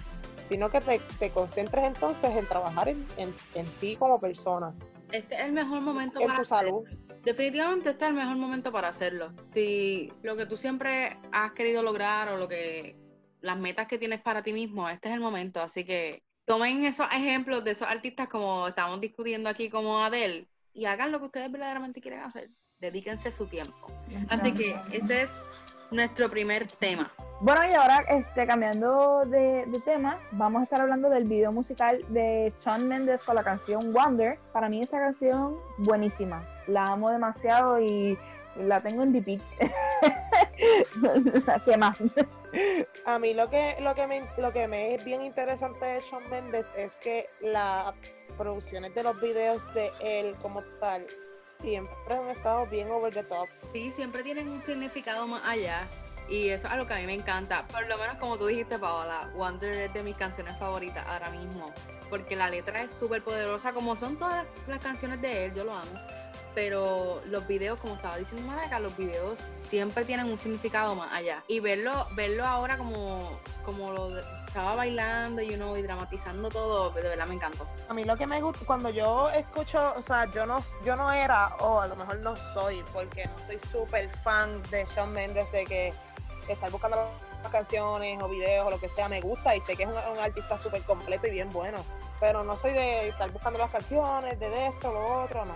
Sino 0.48 0.70
que 0.70 0.80
te, 0.80 1.00
te 1.20 1.32
concentres 1.32 1.86
entonces 1.86 2.32
en 2.36 2.46
trabajar 2.48 2.88
en, 2.90 3.06
en- 3.18 3.34
en 3.56 3.66
ti 3.80 3.96
como 3.98 4.20
persona, 4.20 4.74
Este 5.12 5.34
es 5.36 5.42
el 5.42 5.52
mejor 5.54 5.82
momento 5.82 6.20
en 6.22 6.28
para 6.28 6.40
tu 6.40 6.46
salud. 6.46 6.84
Definitivamente 7.24 7.92
este 7.92 8.04
es 8.04 8.10
el 8.10 8.16
mejor 8.16 8.36
momento 8.36 8.72
para 8.72 8.90
hacerlo. 8.90 9.32
Si 9.54 10.12
lo 10.24 10.36
que 10.36 10.46
tú 10.46 10.58
siempre 10.58 11.18
has 11.32 11.54
querido 11.54 11.82
lograr 11.82 12.30
o 12.30 12.38
lo 12.38 12.50
que 12.50 12.98
las 13.42 13.58
metas 13.58 13.88
que 13.88 13.98
tienes 13.98 14.22
para 14.22 14.44
ti 14.44 14.52
mismo, 14.52 14.90
este 14.90 15.10
es 15.10 15.16
el 15.16 15.22
momento. 15.22 15.62
Así 15.62 15.86
que 15.86 16.24
tomen 16.46 16.84
esos 16.86 17.08
ejemplos 17.14 17.64
de 17.64 17.72
esos 17.72 17.88
artistas 17.88 18.28
como 18.28 18.68
estamos 18.68 19.00
discutiendo 19.00 19.50
aquí 19.50 19.70
como 19.70 20.00
Adele 20.00 20.48
y 20.74 20.86
hagan 20.86 21.12
lo 21.12 21.20
que 21.20 21.26
ustedes 21.28 21.52
verdaderamente 21.52 22.02
quieren 22.02 22.22
hacer. 22.22 22.50
Dedíquense 22.80 23.32
su 23.32 23.48
tiempo. 23.48 23.92
Así 24.28 24.54
que 24.54 24.76
ese 24.92 25.22
es 25.22 25.42
nuestro 25.92 26.30
primer 26.30 26.68
tema. 26.68 27.14
Bueno, 27.40 27.62
y 27.70 27.74
ahora 27.74 28.04
este, 28.10 28.46
cambiando 28.46 29.24
de, 29.26 29.66
de 29.68 29.80
tema, 29.82 30.18
vamos 30.32 30.62
a 30.62 30.64
estar 30.64 30.82
hablando 30.82 31.10
del 31.10 31.24
video 31.24 31.54
musical 31.54 32.04
de 32.10 32.54
Shawn 32.64 32.88
Mendes 32.88 33.24
con 33.24 33.36
la 33.36 33.44
canción 33.44 33.94
Wonder. 33.94 34.38
Para 34.52 34.68
mí 34.68 34.82
esa 34.82 35.00
canción 35.00 35.58
buenísima. 35.78 36.42
La 36.68 36.86
amo 36.86 37.10
demasiado 37.10 37.80
y 37.80 38.18
la 38.56 38.82
tengo 38.82 39.04
en 39.04 39.14
repeat. 39.14 39.42
¿Qué 41.66 41.78
más? 41.78 41.98
A 43.06 43.20
mí 43.20 43.34
lo 43.34 43.50
que, 43.50 43.76
lo 43.82 43.96
que 43.96 44.08
me 44.08 44.22
lo 44.38 44.54
que 44.54 44.68
me 44.68 44.94
es 44.94 45.04
bien 45.04 45.22
interesante 45.22 45.86
de 45.86 46.02
Shawn 46.02 46.30
Mendes 46.30 46.70
es 46.78 46.92
que 47.02 47.28
las 47.42 47.94
producciones 48.38 48.94
de 48.94 49.04
los 49.04 49.20
videos 49.20 49.74
de 49.74 49.92
él 50.02 50.36
como 50.42 50.62
tal 50.80 51.06
siempre 51.62 52.16
han 52.16 52.30
estado 52.30 52.66
bien 52.68 52.92
over 52.92 53.14
the 53.14 53.24
top. 53.24 53.48
Sí, 53.72 53.92
siempre 53.92 54.24
tienen 54.24 54.50
un 54.50 54.62
significado 54.62 55.26
más 55.28 55.44
allá. 55.46 55.88
Y 56.30 56.50
eso 56.50 56.68
es 56.68 56.74
algo 56.74 56.88
que 56.88 56.94
a 56.94 56.98
mí 56.98 57.06
me 57.06 57.14
encanta. 57.14 57.68
Por 57.68 57.88
lo 57.88 57.98
menos 57.98 58.16
como 58.16 58.38
tú 58.38 58.48
dijiste, 58.48 58.80
Paola, 58.80 59.30
Wonder 59.36 59.74
es 59.74 59.94
de 59.94 60.04
mis 60.04 60.18
canciones 60.18 60.58
favoritas 60.58 61.06
ahora 61.08 61.30
mismo. 61.30 61.72
Porque 62.10 62.36
la 62.36 62.50
letra 62.50 62.84
es 62.84 62.94
súper 62.94 63.22
poderosa, 63.24 63.74
como 63.74 63.96
son 63.96 64.18
todas 64.18 64.46
las 64.68 64.80
canciones 64.80 65.22
de 65.22 65.46
él, 65.46 65.54
yo 65.54 65.64
lo 65.64 65.74
amo. 65.74 65.92
Pero 66.56 67.22
los 67.26 67.48
videos, 67.48 67.80
como 67.80 67.96
estaba 67.96 68.18
diciendo 68.18 68.48
Maraca, 68.48 68.80
los 68.80 68.96
videos 68.96 69.40
siempre 69.70 70.06
tienen 70.06 70.28
un 70.28 70.38
significado 70.38 70.96
más 70.96 71.12
allá. 71.12 71.44
Y 71.48 71.60
verlo, 71.60 72.06
verlo 72.16 72.46
ahora 72.46 72.78
como, 72.78 73.32
como 73.66 73.92
lo 73.92 74.20
estaba 74.54 74.76
bailando, 74.76 75.42
you 75.42 75.56
know, 75.56 75.76
y 75.76 75.82
dramatizando 75.82 76.48
todo, 76.50 76.92
de 76.92 77.02
verdad 77.02 77.26
me 77.26 77.34
encantó. 77.34 77.68
A 77.90 77.94
mí 77.96 78.04
lo 78.04 78.16
que 78.16 78.28
me 78.28 78.40
gusta, 78.40 78.64
cuando 78.68 78.92
yo 78.92 79.32
escucho, 79.32 79.96
o 79.98 80.04
sea, 80.04 80.30
yo 80.32 80.46
no, 80.46 80.64
yo 80.86 80.96
no 80.96 81.12
era, 81.12 81.56
o 81.60 81.80
a 81.80 81.88
lo 81.88 81.96
mejor 81.96 82.20
no 82.20 82.36
soy, 82.36 82.84
porque 82.94 83.26
no 83.26 83.46
soy 83.48 83.58
súper 83.58 84.10
fan 84.20 84.62
de 84.70 84.86
Shawn 84.86 85.12
Mendes, 85.12 85.52
de 85.52 85.66
que 85.66 85.94
estar 86.48 86.70
buscando 86.70 86.98
las 87.42 87.52
canciones 87.52 88.22
o 88.22 88.30
videos 88.30 88.68
o 88.68 88.70
lo 88.70 88.80
que 88.80 88.90
sea, 88.90 89.10
me 89.10 89.22
gusta 89.22 89.56
y 89.56 89.62
sé 89.62 89.76
que 89.76 89.84
es 89.84 89.90
un, 89.90 90.20
artista 90.20 90.60
súper 90.60 90.84
completo 90.84 91.26
y 91.26 91.32
bien 91.32 91.50
bueno, 91.50 91.80
pero 92.20 92.44
no 92.44 92.56
soy 92.56 92.74
de 92.74 93.10
estar 93.10 93.32
buscando 93.32 93.58
las 93.58 93.72
canciones, 93.72 94.40
de, 94.40 94.50
de 94.50 94.68
esto, 94.68 94.94
lo 94.94 95.24
otro, 95.24 95.46
no. 95.46 95.56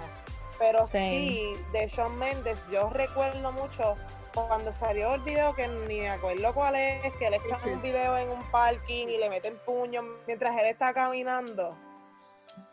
Pero 0.59 0.87
Same. 0.87 1.09
sí, 1.29 1.53
de 1.71 1.87
Shawn 1.87 2.17
Mendes, 2.17 2.57
yo 2.71 2.89
recuerdo 2.89 3.51
mucho 3.51 3.95
cuando 4.33 4.71
salió 4.71 5.13
el 5.15 5.21
video, 5.21 5.53
que 5.55 5.67
ni 5.67 5.99
me 5.99 6.09
acuerdo 6.09 6.53
cuál 6.53 6.75
es, 6.75 7.13
que 7.17 7.27
él 7.27 7.33
está 7.35 7.57
en 7.67 7.75
un 7.75 7.81
video 7.81 8.17
en 8.17 8.29
un 8.29 8.41
parking 8.51 9.07
y 9.07 9.17
le 9.17 9.29
meten 9.29 9.57
puño 9.65 10.01
mientras 10.27 10.55
él 10.57 10.65
está 10.67 10.93
caminando. 10.93 11.75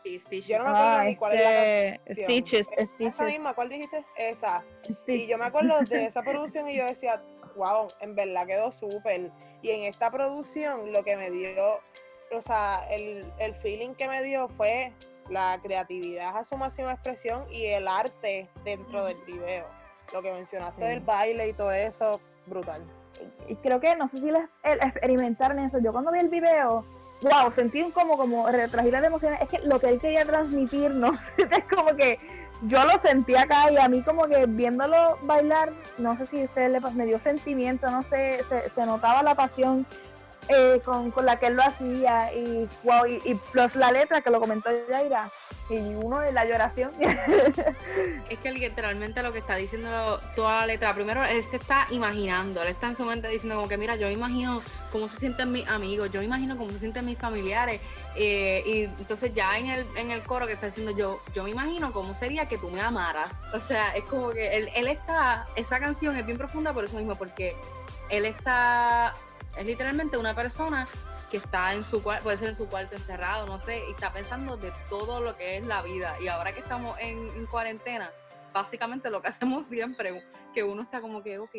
Sí, 0.03 0.23
sí, 0.31 0.41
Yo 0.43 0.59
no 0.59 0.65
me 0.65 0.71
acuerdo 0.71 0.97
Ah, 0.99 1.05
ni 1.05 1.17
cuál 1.17 1.35
es 1.35 1.41
la 1.43 1.51
este, 1.51 2.05
canción. 2.07 2.27
Stitches, 2.27 2.73
Esa 2.73 2.87
Stitches, 2.95 3.21
misma, 3.21 3.55
¿cuál 3.55 3.69
dijiste? 3.69 4.05
Esa. 4.17 4.65
Y 4.89 4.95
Stitches. 4.95 5.29
yo 5.29 5.39
me 5.39 5.45
acuerdo 5.45 5.79
de 5.81 6.05
esa 6.07 6.23
producción 6.23 6.69
y 6.69 6.77
yo 6.77 6.87
decía, 6.87 7.23
wow, 7.57 7.89
en 8.01 8.15
verdad 8.15 8.47
quedó 8.47 8.73
súper. 8.73 9.31
Y 9.63 9.71
en 9.71 9.83
esta 9.85 10.11
producción 10.11 10.93
lo 10.93 11.03
que 11.05 11.17
me 11.17 11.31
dio, 11.31 11.81
o 12.33 12.43
sea, 12.43 12.87
el, 12.91 13.31
el 13.39 13.55
feeling 13.57 13.95
que 13.95 14.09
me 14.09 14.23
dio 14.23 14.49
fue 14.49 14.93
la 15.31 15.59
creatividad 15.63 16.37
a 16.37 16.45
su 16.45 16.57
máxima 16.57 16.93
expresión 16.93 17.43
y 17.51 17.67
el 17.67 17.89
arte 17.89 18.49
dentro 18.65 19.05
del 19.05 19.17
video. 19.25 19.67
Lo 20.13 20.23
que 20.23 20.33
mencionaste 20.33 20.83
Sí. 20.83 20.89
del 20.89 21.01
baile 21.01 21.49
y 21.49 21.53
todo 21.53 21.73
eso, 21.73 22.21
brutal. 22.47 22.83
y 23.49 23.55
creo 23.57 23.81
que 23.81 23.95
no 23.97 24.09
sé 24.09 24.19
si 24.19 24.31
les 24.31 24.43
el 24.65 24.79
experimentaron 24.83 25.59
eso. 25.61 25.79
Yo 25.79 25.93
cuando 25.93 26.11
vi 26.13 26.19
el 26.19 26.29
video, 26.29 26.85
wow, 27.23 27.53
sentí 27.55 27.81
un 27.83 27.91
como 27.91 28.17
como 28.17 28.47
retragir 28.49 28.93
las 28.93 29.05
emociones. 29.05 29.41
Es 29.41 29.49
que 29.49 29.59
lo 29.61 29.79
que 29.81 29.89
él 29.89 29.99
quería 30.01 30.25
transmitirnos 30.25 31.19
es 31.39 31.65
como 31.75 31.95
que 31.97 32.19
yo 32.63 32.85
lo 32.85 32.99
sentí 33.01 33.35
acá 33.37 33.71
y 33.71 33.77
a 33.79 33.89
mí 33.89 34.03
como 34.03 34.27
que 34.27 34.47
viéndolo 34.47 35.19
bailar, 35.23 35.71
no 35.99 36.17
sé 36.17 36.27
si 36.27 36.43
a 36.43 36.45
ustedes 36.45 36.71
le 36.71 36.81
me 36.81 37.07
dio 37.07 37.19
sentimiento, 37.19 37.91
no 37.91 38.03
sé, 38.03 38.43
se, 38.49 38.69
se 38.71 38.87
notaba 38.87 39.23
la 39.23 39.35
pasión 39.35 39.87
eh, 40.49 40.81
con, 40.85 41.11
con 41.11 41.25
la 41.27 41.39
que 41.39 41.47
él 41.47 41.55
lo 41.55 41.63
hacía 41.63 42.33
y 42.33 42.69
wow, 42.83 43.07
y, 43.07 43.35
plus 43.35 43.75
la 43.77 43.91
letra 43.93 44.21
que 44.21 44.31
lo 44.31 44.41
comentó 44.41 44.71
Yaira 44.89 45.31
y 45.71 45.77
uno 45.77 46.21
de 46.21 46.33
la 46.33 46.45
lloración. 46.45 46.91
Es 48.29 48.39
que 48.39 48.53
literalmente 48.53 49.23
lo 49.23 49.33
que 49.33 49.39
está 49.39 49.57
diciendo 49.57 50.21
toda 50.35 50.61
la 50.61 50.67
letra, 50.67 50.95
primero 50.95 51.25
él 51.25 51.43
se 51.51 51.57
está 51.57 51.87
imaginando, 51.91 52.63
él 52.63 52.69
está 52.69 52.89
en 52.89 52.97
su 52.97 53.05
mente 53.05 53.29
diciendo 53.29 53.57
como 53.57 53.69
que 53.69 53.79
mira, 53.79 53.97
yo 53.97 54.07
me 54.09 54.13
imagino 54.13 54.63
cómo 54.91 55.09
se 55.09 55.19
sienten 55.19 55.53
mis 55.53 55.67
amigos, 55.69 56.11
yo 56.11 56.21
me 56.21 56.27
imagino 56.27 56.57
cómo 56.57 56.71
se 56.71 56.79
sienten 56.79 57.07
mis 57.07 57.19
familiares, 57.19 57.81
eh, 58.17 58.63
y 58.67 58.85
entonces 58.85 59.33
ya 59.35 59.59
en 59.59 59.71
el, 59.71 59.87
en 59.97 60.11
el 60.11 60.23
coro 60.23 60.47
que 60.47 60.55
está 60.55 60.67
diciendo 60.67 60.93
yo, 60.93 61.21
yo 61.35 61.45
me 61.45 61.51
imagino 61.51 61.93
cómo 61.93 62.15
sería 62.15 62.47
que 62.47 62.59
tú 62.59 62.71
me 62.71 62.81
amaras, 62.81 63.41
o 63.53 63.61
sea, 63.61 63.91
es 63.91 64.05
como 64.05 64.31
que 64.31 64.57
él, 64.57 64.69
él 64.75 64.89
está, 64.89 65.47
esa 65.57 65.81
canción 65.81 66.17
es 66.17 66.27
bien 66.27 66.39
profunda 66.39 66.73
por 66.73 66.85
eso 66.85 66.97
mismo, 66.97 67.15
porque 67.17 67.55
él 68.11 68.25
está, 68.27 69.15
es 69.57 69.67
literalmente 69.67 70.17
una 70.19 70.35
persona 70.35 70.89
que 71.31 71.39
está 71.39 71.75
en 71.75 71.85
su 71.85 72.03
cuarto, 72.03 72.25
puede 72.25 72.37
ser 72.37 72.49
en 72.51 72.57
su 72.57 72.69
cuarto 72.69 72.95
encerrado, 72.95 73.47
no 73.47 73.59
sé, 73.59 73.83
y 73.89 73.93
está 73.93 74.13
pensando 74.13 74.57
de 74.57 74.73
todo 74.89 75.21
lo 75.21 75.37
que 75.37 75.57
es 75.57 75.67
la 75.67 75.83
vida. 75.83 76.15
Y 76.21 76.29
ahora 76.29 76.53
que 76.53 76.61
estamos 76.61 76.97
en, 77.01 77.29
en 77.37 77.47
cuarentena, 77.47 78.11
básicamente 78.53 79.11
lo 79.11 79.21
que 79.23 79.29
hacemos 79.59 79.67
siempre, 79.67 80.23
que 80.55 80.63
uno 80.63 80.83
está 80.83 81.01
como 81.01 81.23
que, 81.23 81.39
ok, 81.39 81.51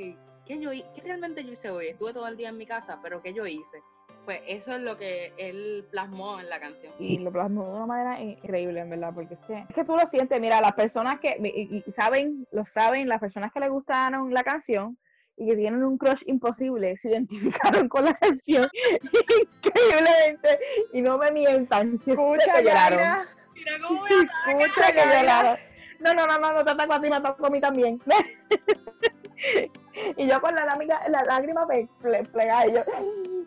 ¿qué, 0.45 0.59
yo, 0.59 0.71
¿qué 0.71 1.01
realmente 1.03 1.43
yo 1.43 1.51
hice 1.51 1.69
hoy? 1.71 1.87
Estuve 1.87 2.13
todo 2.13 2.27
el 2.27 2.37
día 2.37 2.49
en 2.49 2.57
mi 2.57 2.65
casa, 2.65 2.99
pero 3.01 3.21
¿qué 3.21 3.33
yo 3.33 3.45
hice? 3.45 3.81
Pues 4.23 4.41
eso 4.47 4.75
es 4.75 4.81
lo 4.81 4.97
que 4.97 5.33
él 5.37 5.85
plasmó 5.91 6.39
en 6.39 6.49
la 6.49 6.59
canción. 6.59 6.91
y 6.97 7.19
lo 7.19 7.31
plasmó 7.31 7.63
de 7.65 7.71
una 7.75 7.85
manera 7.85 8.19
increíble, 8.21 8.79
en 8.79 8.89
verdad, 8.89 9.11
porque 9.13 9.35
es 9.35 9.39
que, 9.45 9.59
es 9.69 9.75
que 9.75 9.83
tú 9.83 9.95
lo 9.95 10.07
sientes, 10.07 10.39
mira, 10.41 10.61
las 10.61 10.73
personas 10.73 11.19
que 11.19 11.37
y- 11.43 11.83
y 11.87 11.91
saben, 11.91 12.47
lo 12.51 12.65
saben, 12.65 13.07
las 13.07 13.19
personas 13.19 13.51
que 13.51 13.59
les 13.59 13.69
gustaron 13.69 14.33
la 14.33 14.43
canción 14.43 14.97
y 15.37 15.49
que 15.49 15.55
tienen 15.55 15.83
un 15.83 15.97
crush 15.97 16.21
imposible, 16.27 16.95
se 16.97 17.09
identificaron 17.09 17.89
con 17.89 18.05
la 18.05 18.13
canción 18.13 18.69
increíblemente 19.63 20.59
y 20.93 21.01
no 21.01 21.17
me 21.17 21.31
mientan. 21.31 21.99
Escucha, 22.05 22.57
que 22.57 22.63
lloraron. 22.63 22.99
Yaira. 22.99 23.27
Mira 23.53 23.71
cómo 23.87 24.05
Escucha, 24.07 24.87
que 24.91 24.97
Yaira. 24.97 25.21
lloraron. 25.21 25.57
No, 25.99 26.13
no, 26.13 26.27
no, 26.27 26.37
no, 26.39 26.53
no 26.53 26.63
te 26.65 26.71
ataco 26.71 26.93
a 26.93 27.01
ti, 27.01 27.09
me 27.09 27.15
ataco 27.15 27.45
a 27.45 27.49
mí 27.49 27.59
también. 27.59 28.01
y 30.17 30.27
yo 30.27 30.41
con 30.41 30.55
la 30.55 30.65
lágrima, 30.65 30.99
la 31.09 31.23
lágrima 31.23 31.67
pe- 31.67 31.87
ple- 32.01 32.27
plegada, 32.31 32.67
y 32.67 32.73
yo, 32.73 32.83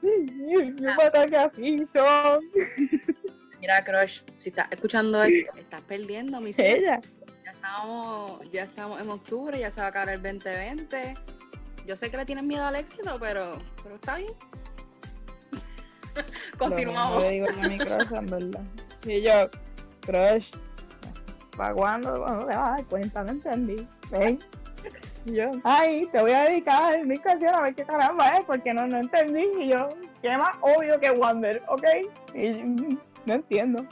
yo 0.03 0.95
me 0.97 1.03
ataque 1.03 1.37
así, 1.37 1.87
son 1.95 2.41
Mira, 3.61 3.85
Crush, 3.85 4.23
si 4.37 4.51
estás 4.51 4.69
escuchando 4.71 5.23
esto, 5.23 5.53
estás 5.59 5.81
perdiendo, 5.83 6.41
mi 6.41 6.53
ella. 6.57 7.01
Ya 7.45 7.51
estamos, 7.53 8.51
ya 8.53 8.63
estamos 8.65 9.01
en 9.01 9.11
octubre, 9.11 9.59
ya 9.59 9.71
se 9.71 9.81
va 9.81 9.87
a 9.87 9.91
acabar 9.91 10.11
el 10.15 10.23
2020. 10.23 11.15
Yo 11.89 11.97
sé 11.97 12.11
que 12.11 12.19
le 12.19 12.27
tienen 12.27 12.47
miedo 12.47 12.67
al 12.67 12.77
éxito, 12.77 13.17
pero, 13.19 13.53
pero 13.83 13.95
está 13.95 14.17
bien. 14.17 14.33
Continuamos. 16.59 17.23
le 17.23 17.31
digo 17.31 17.47
a 17.49 17.67
mi 17.67 17.79
crush, 17.79 18.13
en 18.13 18.27
verdad. 18.27 18.63
Y 19.07 19.23
yo, 19.23 19.49
crush, 20.03 20.51
¿para 21.57 21.73
cuándo? 21.73 22.21
Bueno, 22.21 22.41
te 22.41 22.55
vas 22.55 22.57
a 22.57 22.71
dar 22.73 22.85
cuenta, 22.85 23.25
no 23.25 23.31
entendí. 23.31 23.89
¿Ven? 24.11 24.39
Y 25.25 25.33
yo, 25.37 25.51
ay, 25.65 26.07
te 26.13 26.21
voy 26.21 26.33
a 26.33 26.43
dedicar 26.45 27.03
mi 27.07 27.17
canción 27.17 27.55
a 27.55 27.63
ver 27.63 27.75
qué 27.75 27.85
caramba 27.85 28.29
es, 28.37 28.45
porque 28.45 28.75
no, 28.75 28.87
no 28.87 28.99
entendí. 28.99 29.47
Y 29.59 29.69
yo, 29.69 29.89
qué 30.21 30.37
más 30.37 30.59
obvio 30.61 31.01
que 31.01 31.11
Wonder, 31.13 31.63
¿ok? 31.69 31.85
Y 32.35 32.53
yo, 32.53 32.59
"Mm, 32.67 32.99
no 33.25 33.33
entiendo. 33.35 33.87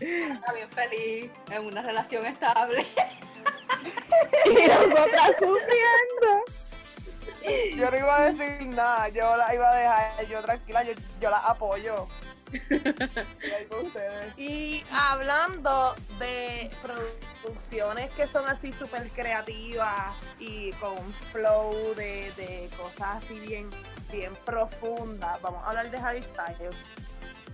Está 0.00 0.52
bien 0.52 0.68
feliz, 0.70 1.30
en 1.48 1.64
una 1.64 1.80
relación 1.82 2.26
estable. 2.26 2.84
y 4.46 4.68
nosotras 4.68 5.36
sufriendo. 5.38 6.41
Yo 7.76 7.90
no 7.90 7.96
iba 7.96 8.16
a 8.16 8.30
decir 8.30 8.68
nada, 8.68 9.08
yo 9.08 9.36
la 9.36 9.54
iba 9.54 9.70
a 9.70 9.76
dejar, 9.76 10.26
yo 10.26 10.40
tranquila, 10.42 10.82
yo, 10.84 10.92
yo 11.20 11.30
la 11.30 11.38
apoyo. 11.38 12.08
Y 14.36 14.84
hablando 14.92 15.94
de 16.18 16.70
producciones 16.82 18.10
que 18.12 18.26
son 18.26 18.46
así 18.48 18.72
súper 18.72 19.08
creativas 19.10 20.14
y 20.38 20.72
con 20.72 20.96
flow 21.32 21.94
de, 21.94 22.30
de 22.36 22.68
cosas 22.76 23.22
así 23.22 23.38
bien, 23.40 23.70
bien 24.10 24.34
profundas, 24.44 25.40
vamos 25.40 25.64
a 25.64 25.68
hablar 25.68 25.90
de 25.90 25.98
Harry 25.98 26.22
Styles 26.22 26.76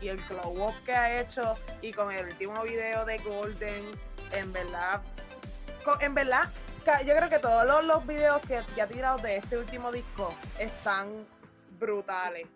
y 0.01 0.09
el 0.09 0.21
glow 0.29 0.69
up 0.69 0.75
que 0.85 0.93
ha 0.93 1.21
hecho 1.21 1.57
y 1.83 1.93
con 1.93 2.13
el 2.13 2.27
último 2.27 2.63
video 2.63 3.05
de 3.05 3.19
Golden, 3.19 3.85
en 4.33 4.53
verdad, 4.53 5.01
en 6.01 6.15
verdad 6.15 6.49
yo 7.05 7.17
creo 7.17 7.29
que 7.29 7.39
todos 7.39 7.65
los, 7.67 7.85
los 7.85 8.07
videos 8.07 8.41
que, 8.43 8.61
que 8.75 8.83
ha 8.83 8.87
tirado 8.87 9.19
de 9.19 9.37
este 9.37 9.59
último 9.59 9.91
disco 9.93 10.35
están 10.59 11.27
brutales. 11.79 12.47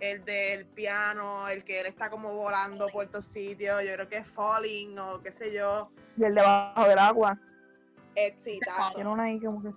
El 0.00 0.24
del 0.24 0.66
piano, 0.66 1.48
el 1.48 1.62
que 1.62 1.80
él 1.80 1.86
está 1.86 2.10
como 2.10 2.34
volando 2.34 2.88
por 2.88 3.04
estos 3.04 3.24
sitios, 3.24 3.82
yo 3.84 3.92
creo 3.94 4.08
que 4.08 4.16
es 4.18 4.26
Falling 4.26 4.98
o 4.98 5.22
qué 5.22 5.30
sé 5.30 5.52
yo, 5.52 5.90
Y 6.16 6.24
el 6.24 6.34
debajo 6.34 6.88
del 6.88 6.98
agua. 6.98 7.38
exitazo. 8.16 8.94
Tiene 8.94 9.10
una 9.10 9.24
ahí 9.24 9.38
como 9.40 9.62
que. 9.62 9.68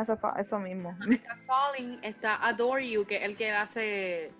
Eso, 0.00 0.16
fa- 0.18 0.34
eso 0.40 0.58
mismo. 0.58 0.94
Está 1.10 1.36
Falling, 1.46 1.98
está 2.02 2.46
Adore 2.46 2.90
You, 2.90 3.06
que 3.06 3.16
es 3.16 3.22
el 3.22 3.36
que 3.36 3.52
hace. 3.52 4.32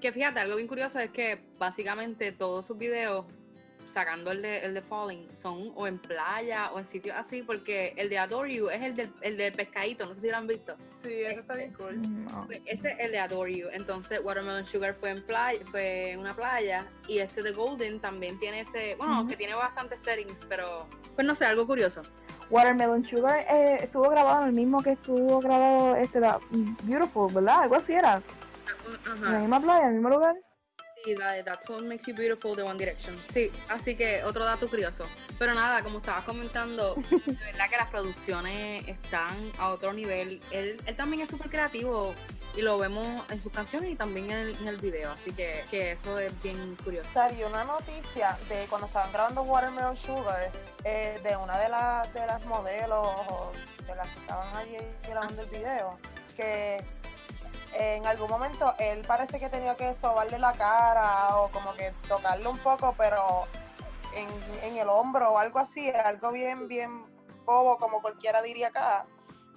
Que 0.00 0.12
fíjate, 0.12 0.38
algo 0.40 0.56
bien 0.56 0.68
curioso 0.68 0.98
es 1.00 1.10
que 1.10 1.44
básicamente 1.58 2.30
todos 2.32 2.64
sus 2.66 2.78
videos, 2.78 3.26
sacando 3.94 4.32
el 4.32 4.42
de, 4.42 4.58
el 4.58 4.74
de 4.74 4.82
Falling, 4.82 5.34
son 5.34 5.72
o 5.76 5.86
en 5.86 5.98
playa 5.98 6.72
o 6.72 6.80
en 6.80 6.86
sitios 6.86 7.16
así, 7.16 7.42
porque 7.42 7.94
el 7.96 8.10
de 8.10 8.18
Adore 8.18 8.52
You 8.52 8.68
es 8.68 8.82
el 8.82 8.96
del, 8.96 9.12
el 9.20 9.36
del 9.36 9.54
pescadito, 9.54 10.04
no 10.04 10.14
sé 10.14 10.22
si 10.22 10.28
lo 10.28 10.36
han 10.36 10.48
visto. 10.48 10.76
Sí, 10.98 11.12
eso 11.22 11.40
está 11.40 11.54
bien 11.54 11.72
cool. 11.74 12.02
No. 12.24 12.46
Pues 12.46 12.60
Ese 12.66 12.90
es 12.90 12.98
el 12.98 13.12
de 13.12 13.18
Adore 13.20 13.54
You. 13.54 13.68
Entonces, 13.72 14.20
Watermelon 14.22 14.66
Sugar 14.66 14.94
fue 14.94 15.10
en 15.10 15.22
playa, 15.22 15.60
fue 15.70 16.10
en 16.10 16.20
una 16.20 16.34
playa. 16.34 16.86
Y 17.06 17.18
este 17.18 17.42
de 17.42 17.52
Golden 17.52 18.00
también 18.00 18.38
tiene 18.40 18.60
ese. 18.60 18.96
Bueno, 18.96 19.26
que 19.26 19.36
tiene 19.36 19.54
bastantes 19.54 20.00
settings, 20.00 20.44
pero. 20.48 20.86
Pues 21.14 21.26
no 21.26 21.34
sé, 21.34 21.46
algo 21.46 21.66
curioso. 21.66 22.02
Watermelon 22.50 23.04
Sugar 23.04 23.46
eh, 23.54 23.78
estuvo 23.82 24.10
grabado 24.10 24.42
en 24.42 24.48
el 24.48 24.54
mismo 24.54 24.82
que 24.82 24.92
estuvo 24.92 25.40
grabado 25.40 25.96
este 25.96 26.20
la, 26.20 26.38
Beautiful, 26.82 27.32
¿verdad? 27.32 27.62
Algo 27.62 27.76
así 27.76 27.92
era. 27.92 28.20
En 29.06 29.22
la 29.22 29.38
misma 29.38 29.60
playa, 29.60 29.82
en 29.82 29.88
el 29.88 29.94
mismo 29.94 30.10
lugar. 30.10 30.36
Sí, 31.04 31.14
la 31.14 31.32
de 31.32 31.42
That's 31.42 31.68
What 31.68 31.82
Makes 31.82 32.06
You 32.06 32.14
Beautiful 32.14 32.56
de 32.56 32.62
One 32.62 32.78
Direction. 32.78 33.14
Sí, 33.32 33.52
así 33.68 33.94
que 33.94 34.24
otro 34.24 34.44
dato 34.44 34.68
curioso. 34.68 35.04
Pero 35.38 35.52
nada, 35.52 35.82
como 35.82 35.98
estabas 35.98 36.24
comentando, 36.24 36.94
de 37.10 37.34
verdad 37.44 37.68
que 37.68 37.76
las 37.76 37.90
producciones 37.90 38.88
están 38.88 39.36
a 39.58 39.68
otro 39.68 39.92
nivel. 39.92 40.40
Él, 40.50 40.80
él 40.86 40.96
también 40.96 41.22
es 41.22 41.28
súper 41.28 41.50
creativo 41.50 42.14
y 42.56 42.62
lo 42.62 42.78
vemos 42.78 43.06
en 43.30 43.40
sus 43.40 43.52
canciones 43.52 43.90
y 43.90 43.96
también 43.96 44.30
en 44.30 44.38
el, 44.38 44.56
en 44.56 44.68
el 44.68 44.76
video. 44.78 45.12
Así 45.12 45.32
que, 45.32 45.64
que 45.70 45.92
eso 45.92 46.18
es 46.18 46.42
bien 46.42 46.76
curioso. 46.82 47.10
Salió 47.12 47.48
una 47.48 47.64
noticia 47.64 48.38
de 48.48 48.64
cuando 48.70 48.86
estaban 48.86 49.12
grabando 49.12 49.42
Watermelon 49.42 49.96
Sugar, 49.98 50.50
eh, 50.84 51.20
de 51.22 51.36
una 51.36 51.58
de, 51.58 51.68
las 51.68 52.14
de 52.14 52.26
las 52.26 52.44
modelos 52.46 53.08
o 53.28 53.52
de 53.86 53.94
las 53.94 54.08
que 54.08 54.20
estaban 54.20 54.56
allí 54.56 54.76
grabando 55.06 55.42
el 55.42 55.48
video, 55.50 55.98
que 56.34 56.82
en 57.74 58.06
algún 58.06 58.30
momento 58.30 58.74
él 58.78 59.02
parece 59.06 59.40
que 59.40 59.48
tenía 59.48 59.76
que 59.76 59.94
sobarle 59.94 60.38
la 60.38 60.52
cara 60.52 61.36
o 61.36 61.50
como 61.50 61.72
que 61.74 61.92
tocarle 62.08 62.46
un 62.46 62.58
poco, 62.58 62.94
pero 62.96 63.46
en, 64.14 64.76
el 64.76 64.88
hombro 64.88 65.32
o 65.32 65.38
algo 65.38 65.58
así, 65.58 65.90
algo 65.90 66.32
bien, 66.32 66.68
bien 66.68 67.04
bobo, 67.44 67.78
como 67.78 68.00
cualquiera 68.00 68.42
diría 68.42 68.68
acá. 68.68 69.06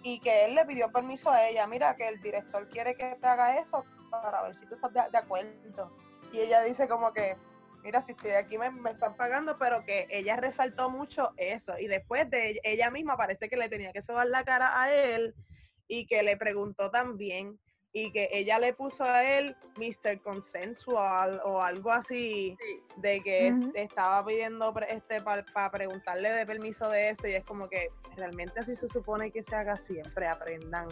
Y 0.03 0.19
que 0.19 0.45
él 0.45 0.55
le 0.55 0.65
pidió 0.65 0.91
permiso 0.91 1.29
a 1.29 1.47
ella, 1.47 1.67
mira 1.67 1.95
que 1.95 2.07
el 2.07 2.21
director 2.21 2.67
quiere 2.69 2.95
que 2.95 3.17
te 3.19 3.27
haga 3.27 3.59
eso 3.59 3.83
para 4.09 4.43
ver 4.43 4.55
si 4.55 4.65
tú 4.65 4.75
estás 4.75 4.93
de, 4.93 5.01
de 5.11 5.17
acuerdo. 5.17 5.91
Y 6.31 6.39
ella 6.39 6.61
dice 6.61 6.87
como 6.87 7.13
que, 7.13 7.35
mira, 7.83 8.01
si 8.01 8.11
estoy 8.11 8.31
aquí 8.31 8.57
me, 8.57 8.69
me 8.69 8.91
están 8.91 9.15
pagando, 9.15 9.57
pero 9.57 9.83
que 9.83 10.07
ella 10.09 10.35
resaltó 10.37 10.89
mucho 10.89 11.33
eso. 11.37 11.77
Y 11.77 11.87
después 11.87 12.29
de 12.29 12.59
ella 12.63 12.89
misma 12.89 13.17
parece 13.17 13.49
que 13.49 13.57
le 13.57 13.69
tenía 13.69 13.91
que 13.91 14.01
sobar 14.01 14.27
la 14.27 14.43
cara 14.43 14.81
a 14.81 14.91
él 14.91 15.35
y 15.87 16.05
que 16.05 16.23
le 16.23 16.37
preguntó 16.37 16.91
también 16.91 17.59
y 17.97 18.11
que 18.11 18.29
ella 18.31 18.59
le 18.59 18.73
puso 18.73 19.03
a 19.03 19.23
él 19.23 19.55
Mr. 19.77 20.21
Consensual 20.21 21.41
o 21.43 21.63
algo 21.63 21.91
así 21.91 22.55
Sí. 22.59 22.83
de 22.97 23.21
que 23.21 23.53
estaba 23.73 24.23
pidiendo 24.23 24.71
este 24.87 25.19
para 25.21 25.71
preguntarle 25.71 26.29
de 26.29 26.45
permiso 26.45 26.87
de 26.89 27.09
eso 27.09 27.27
y 27.27 27.33
es 27.33 27.43
como 27.43 27.67
que 27.67 27.89
realmente 28.15 28.59
así 28.59 28.75
se 28.75 28.87
supone 28.87 29.31
que 29.31 29.41
se 29.41 29.55
haga 29.55 29.75
siempre, 29.75 30.27
aprendan. 30.27 30.89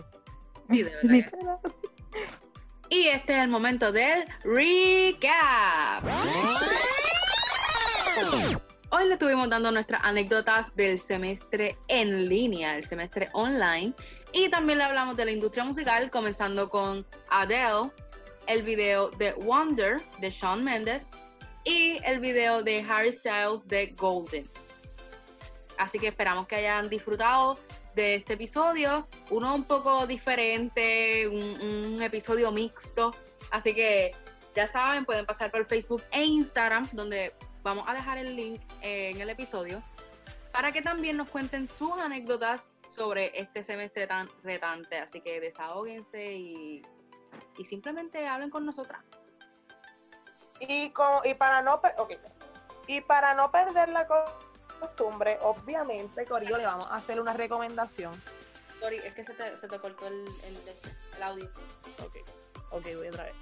Sí, 0.72 0.82
de 0.82 0.92
verdad. 1.04 1.60
Y 2.90 3.08
este 3.08 3.38
es 3.38 3.44
el 3.44 3.50
momento 3.50 3.92
del 3.92 4.26
recap. 4.44 6.04
Hoy 8.90 9.08
le 9.08 9.14
estuvimos 9.14 9.50
dando 9.50 9.72
nuestras 9.72 10.02
anécdotas 10.04 10.76
del 10.76 10.98
semestre 10.98 11.76
en 11.88 12.30
línea, 12.30 12.78
el 12.78 12.86
semestre 12.86 13.30
online. 13.34 13.94
Y 14.38 14.50
también 14.50 14.80
le 14.80 14.84
hablamos 14.84 15.16
de 15.16 15.24
la 15.24 15.32
industria 15.32 15.64
musical, 15.64 16.12
comenzando 16.12 16.70
con 16.70 17.06
Adele, 17.30 17.90
el 18.48 18.64
video 18.64 19.10
de 19.12 19.32
Wonder 19.32 20.02
de 20.20 20.30
Shawn 20.30 20.62
Mendes 20.62 21.12
y 21.64 22.00
el 22.04 22.20
video 22.20 22.62
de 22.62 22.82
Harry 22.82 23.14
Styles 23.14 23.66
de 23.68 23.96
Golden. 23.98 24.46
Así 25.78 26.00
que 26.00 26.10
esperamos 26.10 26.48
que 26.48 26.58
hayan 26.58 26.90
disfrutado 26.90 27.58
de 27.96 28.16
este 28.16 28.34
episodio, 28.34 29.08
uno 29.30 29.56
un 29.56 29.64
poco 29.64 30.06
diferente, 30.06 31.30
un, 31.30 31.94
un 31.94 32.02
episodio 32.02 32.52
mixto. 32.52 33.16
Así 33.52 33.74
que 33.74 34.12
ya 34.54 34.68
saben, 34.68 35.06
pueden 35.06 35.26
pasar 35.26 35.50
por 35.50 35.66
Facebook 35.66 36.04
e 36.12 36.26
Instagram, 36.26 36.90
donde 36.92 37.34
vamos 37.64 37.86
a 37.88 37.94
dejar 37.94 38.18
el 38.18 38.36
link 38.36 38.62
en 38.82 39.22
el 39.22 39.30
episodio, 39.30 39.82
para 40.52 40.74
que 40.74 40.82
también 40.82 41.16
nos 41.16 41.30
cuenten 41.30 41.70
sus 41.70 41.94
anécdotas 41.94 42.70
sobre 42.96 43.38
este 43.40 43.64
semestre 43.64 44.08
tan 44.08 44.30
retante. 44.44 44.98
Así 44.98 45.22
que 45.22 45.40
desahóguense 45.42 46.34
y, 46.34 46.82
y 47.58 47.66
simplemente 47.66 48.26
hablen 48.28 48.50
con 48.50 48.66
nosotras. 48.66 49.04
Y, 50.62 50.92
como, 50.92 51.22
y, 51.26 51.34
para 51.34 51.62
no 51.62 51.82
per- 51.82 51.96
ok. 51.98 52.14
y 52.88 53.02
para 53.02 53.34
no 53.34 53.52
perder 53.52 53.90
la 53.90 54.08
co- 54.08 54.24
costumbre, 54.80 55.38
obviamente, 55.42 56.26
Corillo, 56.26 56.58
le 56.58 56.66
vamos 56.66 56.88
a 56.90 56.96
hacer 56.96 57.20
una 57.20 57.34
recomendación. 57.34 58.14
Sorry, 58.80 58.98
es 58.98 59.14
que 59.14 59.24
se 59.24 59.34
te, 59.34 59.58
se 59.58 59.68
te 59.68 59.80
cortó 59.80 60.08
el, 60.08 60.14
el, 60.44 60.58
el 61.18 61.24
audio. 61.24 61.50
Ok, 62.06 62.16
ok, 62.72 62.84
voy 62.96 63.08
otra 63.10 63.26
vez. 63.26 63.36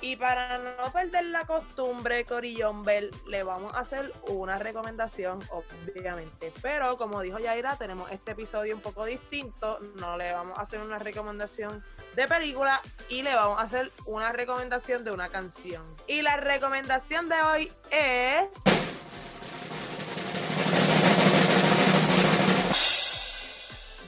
Y 0.00 0.14
para 0.14 0.58
no 0.58 0.92
perder 0.92 1.24
la 1.26 1.44
costumbre, 1.44 2.24
Corillón 2.24 2.84
Bell, 2.84 3.10
le 3.26 3.42
vamos 3.42 3.74
a 3.74 3.80
hacer 3.80 4.12
una 4.28 4.58
recomendación, 4.58 5.40
obviamente. 5.50 6.52
Pero 6.62 6.96
como 6.96 7.20
dijo 7.20 7.38
Yaira, 7.38 7.76
tenemos 7.76 8.10
este 8.12 8.32
episodio 8.32 8.76
un 8.76 8.80
poco 8.80 9.04
distinto. 9.04 9.78
No 9.96 10.16
le 10.16 10.32
vamos 10.32 10.56
a 10.56 10.62
hacer 10.62 10.80
una 10.80 10.98
recomendación 10.98 11.84
de 12.14 12.28
película 12.28 12.80
y 13.08 13.22
le 13.22 13.34
vamos 13.34 13.58
a 13.58 13.62
hacer 13.62 13.90
una 14.06 14.30
recomendación 14.30 15.02
de 15.02 15.10
una 15.10 15.30
canción. 15.30 15.82
Y 16.06 16.22
la 16.22 16.36
recomendación 16.36 17.28
de 17.28 17.42
hoy 17.42 17.72
es. 17.90 18.48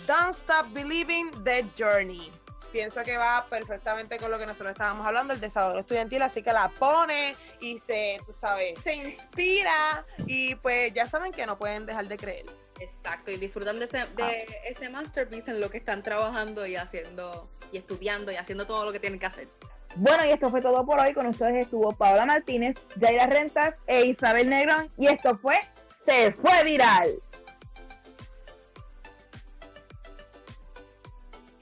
Don't 0.06 0.34
Stop 0.34 0.72
Believing 0.72 1.30
The 1.44 1.66
Journey. 1.76 2.39
Pienso 2.72 3.02
que 3.02 3.16
va 3.16 3.46
perfectamente 3.50 4.16
con 4.18 4.30
lo 4.30 4.38
que 4.38 4.46
nosotros 4.46 4.72
estábamos 4.72 5.06
hablando, 5.06 5.34
el 5.34 5.40
desarrollo 5.40 5.80
estudiantil, 5.80 6.22
así 6.22 6.42
que 6.42 6.52
la 6.52 6.68
pone 6.68 7.34
y 7.60 7.78
se, 7.78 8.18
tú 8.24 8.32
sabes, 8.32 8.78
se 8.80 8.94
inspira 8.94 10.04
y 10.26 10.54
pues 10.56 10.92
ya 10.92 11.06
saben 11.06 11.32
que 11.32 11.46
no 11.46 11.58
pueden 11.58 11.86
dejar 11.86 12.06
de 12.06 12.16
creer. 12.16 12.46
Exacto, 12.78 13.30
y 13.30 13.36
disfrutan 13.36 13.78
de 13.78 13.84
ese, 13.86 13.98
de 14.16 14.46
ese 14.66 14.88
masterpiece 14.88 15.50
en 15.50 15.60
lo 15.60 15.68
que 15.68 15.78
están 15.78 16.02
trabajando 16.02 16.66
y 16.66 16.76
haciendo, 16.76 17.48
y 17.72 17.78
estudiando 17.78 18.32
y 18.32 18.36
haciendo 18.36 18.66
todo 18.66 18.86
lo 18.86 18.92
que 18.92 19.00
tienen 19.00 19.18
que 19.18 19.26
hacer. 19.26 19.48
Bueno, 19.96 20.24
y 20.24 20.30
esto 20.30 20.48
fue 20.48 20.62
todo 20.62 20.86
por 20.86 20.98
hoy. 21.00 21.12
Con 21.12 21.26
ustedes 21.26 21.64
estuvo 21.64 21.92
Paola 21.92 22.24
Martínez, 22.24 22.76
Jaira 22.98 23.26
Rentas 23.26 23.74
e 23.86 24.06
Isabel 24.06 24.48
Negrón. 24.48 24.90
Y 24.96 25.08
esto 25.08 25.36
fue 25.38 25.58
Se 26.06 26.32
Fue 26.32 26.64
Viral. 26.64 27.20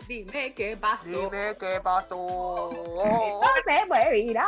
Dime 0.08 0.54
qué 0.54 0.74
pasó. 0.74 1.30
qué 1.30 1.80
pasó. 1.82 2.70
Se 3.66 3.86
Fue 3.86 4.10
Viral. 4.10 4.46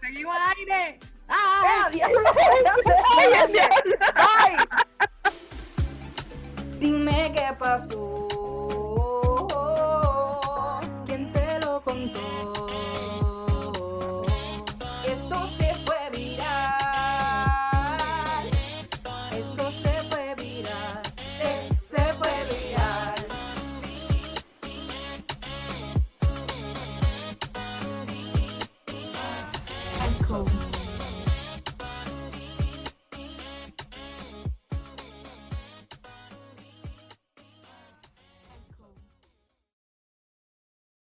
Seguimos 0.00 0.34
al 0.34 0.42
aire. 0.56 0.98
¡Ah! 1.28 1.88
¡Adiós! 1.88 2.10
¡Bye! 4.14 5.36
Dime 6.78 7.32
qué 7.36 7.54
pasó. 7.58 8.26